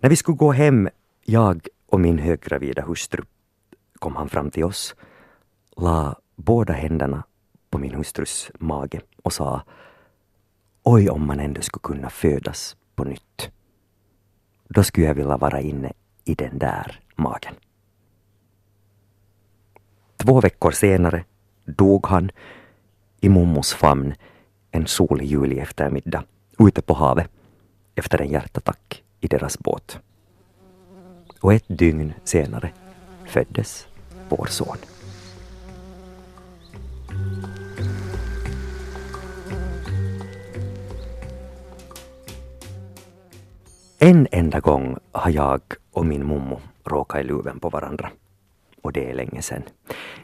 När 0.00 0.10
vi 0.10 0.16
skulle 0.16 0.36
gå 0.36 0.52
hem, 0.52 0.88
jag 1.24 1.68
och 1.86 2.00
min 2.00 2.18
höggravida 2.18 2.82
hustru, 2.82 3.24
kom 3.98 4.16
han 4.16 4.28
fram 4.28 4.50
till 4.50 4.64
oss, 4.64 4.94
la 5.76 6.16
båda 6.36 6.72
händerna 6.72 7.24
på 7.70 7.78
min 7.78 7.94
hustrus 7.94 8.50
mage 8.58 9.00
och 9.22 9.32
sa 9.32 9.62
Oj, 10.82 11.10
om 11.10 11.26
man 11.26 11.40
ändå 11.40 11.60
skulle 11.60 11.82
kunna 11.82 12.10
födas 12.10 12.76
på 12.94 13.04
nytt. 13.04 13.50
Då 14.68 14.84
skulle 14.84 15.06
jag 15.06 15.14
vilja 15.14 15.36
vara 15.36 15.60
inne 15.60 15.92
i 16.24 16.34
den 16.34 16.58
där 16.58 17.00
magen. 17.16 17.54
Två 20.18 20.40
veckor 20.40 20.70
senare 20.70 21.24
dog 21.64 22.06
han 22.06 22.30
i 23.20 23.28
mommos 23.28 23.74
famn 23.74 24.14
en 24.70 24.86
solig 24.86 25.26
juli 25.26 25.58
eftermiddag 25.58 26.24
ute 26.58 26.82
på 26.82 26.94
havet 26.94 27.30
efter 27.94 28.20
en 28.20 28.28
hjärtattack 28.28 29.02
i 29.20 29.28
deras 29.28 29.58
båt. 29.58 29.98
Och 31.40 31.54
ett 31.54 31.64
dygn 31.66 32.12
senare 32.24 32.70
föddes 33.26 33.86
vår 34.28 34.46
son. 34.46 34.76
En 43.98 44.26
enda 44.32 44.60
gång 44.60 44.96
har 45.12 45.30
jag 45.30 45.60
och 45.92 46.06
min 46.06 46.26
mommo 46.26 46.60
råkat 46.84 47.20
i 47.20 47.24
luven 47.24 47.60
på 47.60 47.68
varandra. 47.68 48.10
Och 48.82 48.92
det 48.92 49.10
är 49.10 49.14
länge 49.14 49.42
sedan. 49.42 49.62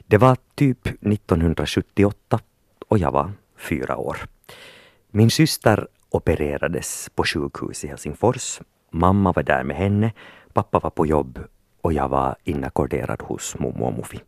Det 0.07 0.19
var 0.19 0.37
typ 0.55 0.87
1978 0.87 2.41
och 2.89 2.99
jag 2.99 3.13
var 3.13 3.33
fyra 3.57 3.97
år. 3.97 4.17
Min 5.11 5.31
syster 5.31 5.89
opererades 6.11 7.11
på 7.15 7.25
sjukhus 7.25 7.85
i 7.85 7.89
Helsingfors. 7.89 8.61
Mamma 8.91 9.33
var 9.33 9.43
där 9.43 9.65
med 9.65 9.77
henne, 9.77 10.13
pappa 10.53 10.79
var 10.79 10.91
på 10.91 11.07
jobb 11.07 11.39
och 11.81 11.93
jag 11.93 12.09
var 12.09 12.37
inackorderad 12.45 13.23
hos 13.23 13.59
mommo 13.59 13.87
och 13.87 13.95
Mufi. 13.95 14.21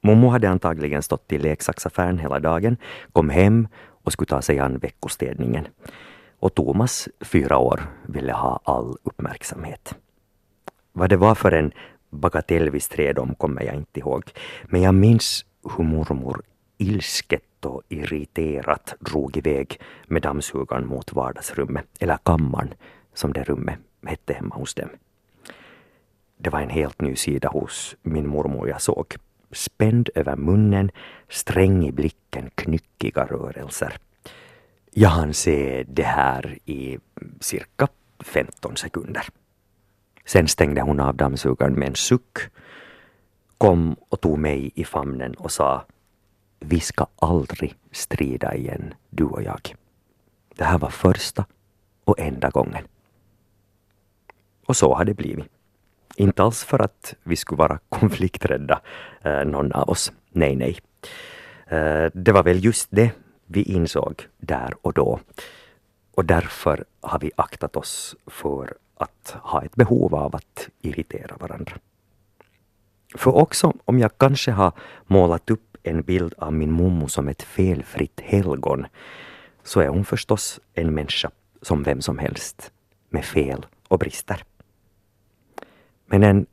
Mommo 0.00 0.28
hade 0.28 0.48
antagligen 0.48 1.02
stått 1.02 1.32
i 1.32 1.38
leksaksaffären 1.38 2.18
hela 2.18 2.40
dagen, 2.40 2.76
kom 3.12 3.30
hem 3.30 3.68
och 4.04 4.12
skulle 4.12 4.26
ta 4.26 4.42
sig 4.42 4.58
an 4.58 4.78
veckostädningen. 4.78 5.68
Och 6.40 6.54
Thomas, 6.54 7.08
fyra 7.20 7.58
år, 7.58 7.80
ville 8.06 8.32
ha 8.32 8.60
all 8.64 8.96
uppmärksamhet. 9.02 9.94
Vad 10.92 11.10
det 11.10 11.16
var 11.16 11.34
för 11.34 11.52
en 11.52 11.72
bagatell 12.10 12.70
vi 12.70 12.80
stred 12.80 13.18
om 13.18 13.34
kommer 13.34 13.62
jag 13.62 13.74
inte 13.74 14.00
ihåg, 14.00 14.22
men 14.64 14.82
jag 14.82 14.94
minns 14.94 15.44
hur 15.76 15.84
mormor 15.84 16.42
ilsket 16.78 17.64
och 17.64 17.82
irriterat 17.88 18.94
drog 19.00 19.36
iväg 19.36 19.80
med 20.06 20.22
dammsugaren 20.22 20.86
mot 20.86 21.12
vardagsrummet, 21.12 21.86
eller 22.00 22.16
kammaren 22.16 22.74
som 23.14 23.32
det 23.32 23.44
rummet 23.44 23.78
hette 24.06 24.32
hemma 24.32 24.54
hos 24.54 24.74
dem. 24.74 24.88
Det 26.36 26.50
var 26.50 26.60
en 26.60 26.70
helt 26.70 27.00
ny 27.00 27.16
sida 27.16 27.48
hos 27.48 27.96
min 28.02 28.28
mormor 28.28 28.68
jag 28.68 28.82
såg. 28.82 29.14
Spänd 29.52 30.08
över 30.14 30.36
munnen, 30.36 30.90
sträng 31.28 31.86
i 31.86 31.92
blicken, 31.92 32.50
knyckiga 32.54 33.24
rörelser. 33.24 33.98
Jag 34.92 35.08
hann 35.08 35.34
se 35.34 35.84
det 35.88 36.02
här 36.02 36.58
i 36.64 36.98
cirka 37.40 37.88
15 38.20 38.76
sekunder. 38.76 39.26
Sen 40.30 40.48
stängde 40.48 40.80
hon 40.80 41.00
av 41.00 41.14
dammsugaren 41.14 41.74
med 41.74 41.88
en 41.88 41.94
suck, 41.94 42.38
kom 43.58 43.96
och 44.08 44.20
tog 44.20 44.38
mig 44.38 44.70
i 44.74 44.84
famnen 44.84 45.34
och 45.34 45.52
sa 45.52 45.84
Vi 46.60 46.80
ska 46.80 47.06
aldrig 47.18 47.74
strida 47.92 48.54
igen, 48.54 48.94
du 49.10 49.24
och 49.24 49.42
jag. 49.42 49.74
Det 50.56 50.64
här 50.64 50.78
var 50.78 50.90
första 50.90 51.44
och 52.04 52.20
enda 52.20 52.50
gången. 52.50 52.84
Och 54.66 54.76
så 54.76 54.94
har 54.94 55.04
det 55.04 55.14
blivit. 55.14 55.46
Inte 56.16 56.42
alls 56.42 56.64
för 56.64 56.78
att 56.78 57.14
vi 57.22 57.36
skulle 57.36 57.58
vara 57.58 57.78
konflikträdda, 57.88 58.80
eh, 59.22 59.44
någon 59.44 59.72
av 59.72 59.88
oss. 59.88 60.12
Nej, 60.30 60.56
nej. 60.56 60.78
Eh, 61.66 62.10
det 62.14 62.32
var 62.32 62.42
väl 62.42 62.64
just 62.64 62.88
det 62.90 63.10
vi 63.46 63.62
insåg 63.62 64.28
där 64.38 64.74
och 64.82 64.92
då. 64.92 65.20
Och 66.14 66.24
därför 66.24 66.84
har 67.00 67.18
vi 67.18 67.30
aktat 67.36 67.76
oss 67.76 68.16
för 68.26 68.74
att 69.02 69.36
ha 69.42 69.62
ett 69.62 69.74
behov 69.76 70.14
av 70.14 70.36
att 70.36 70.68
irritera 70.80 71.36
varandra. 71.36 71.72
För 73.14 73.36
också 73.36 73.72
om 73.84 73.98
jag 73.98 74.18
kanske 74.18 74.50
har 74.50 74.72
målat 75.06 75.50
upp 75.50 75.76
en 75.82 76.02
bild 76.02 76.34
av 76.38 76.52
min 76.52 76.70
mommo 76.70 77.08
som 77.08 77.28
ett 77.28 77.42
felfritt 77.42 78.20
helgon 78.20 78.86
så 79.62 79.80
är 79.80 79.88
hon 79.88 80.04
förstås 80.04 80.60
en 80.74 80.94
människa 80.94 81.30
som 81.62 81.82
vem 81.82 82.00
som 82.00 82.18
helst 82.18 82.72
med 83.08 83.24
fel 83.24 83.66
och 83.88 83.98
brister. 83.98 84.44
Men 86.06 86.22
en 86.22 86.46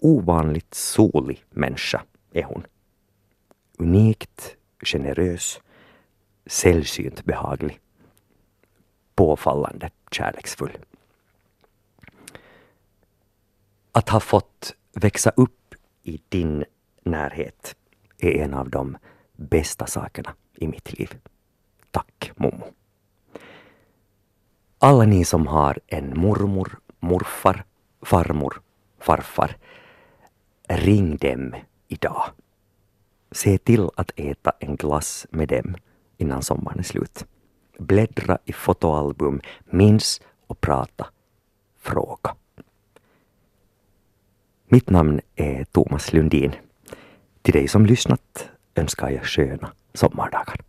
ovanligt 0.00 0.74
solig 0.74 1.44
människa 1.50 2.02
är 2.32 2.42
hon. 2.42 2.66
Unikt 3.78 4.56
generös, 4.82 5.60
sällsynt 6.46 7.24
behaglig, 7.24 7.80
påfallande 9.14 9.90
kärleksfull. 10.10 10.78
Att 13.92 14.08
ha 14.08 14.20
fått 14.20 14.74
växa 14.94 15.30
upp 15.36 15.74
i 16.02 16.20
din 16.28 16.64
närhet 17.04 17.76
är 18.18 18.30
en 18.30 18.54
av 18.54 18.70
de 18.70 18.96
bästa 19.36 19.86
sakerna 19.86 20.34
i 20.54 20.68
mitt 20.68 20.98
liv. 20.98 21.18
Tack 21.90 22.32
Momo. 22.36 22.66
Alla 24.78 25.04
ni 25.04 25.24
som 25.24 25.46
har 25.46 25.78
en 25.86 26.20
mormor, 26.20 26.78
morfar, 27.00 27.64
farmor, 28.02 28.60
farfar 29.00 29.56
ring 30.68 31.16
dem 31.16 31.54
idag. 31.88 32.24
Se 33.32 33.58
till 33.58 33.88
att 33.96 34.10
äta 34.16 34.52
en 34.58 34.76
glass 34.76 35.26
med 35.30 35.48
dem 35.48 35.76
innan 36.16 36.42
sommaren 36.42 36.78
är 36.78 36.82
slut. 36.82 37.26
Bläddra 37.78 38.38
i 38.44 38.52
fotoalbum, 38.52 39.40
minns 39.64 40.20
och 40.46 40.60
prata. 40.60 41.06
Fråga. 41.78 42.34
Mitt 44.72 44.90
namn 44.90 45.20
är 45.36 45.64
Thomas 45.64 46.12
Lundin. 46.12 46.52
Till 47.42 47.52
dig 47.52 47.68
som 47.68 47.86
lyssnat 47.86 48.48
önskar 48.74 49.10
jag 49.10 49.24
sköna 49.24 49.72
sommardagar. 49.94 50.60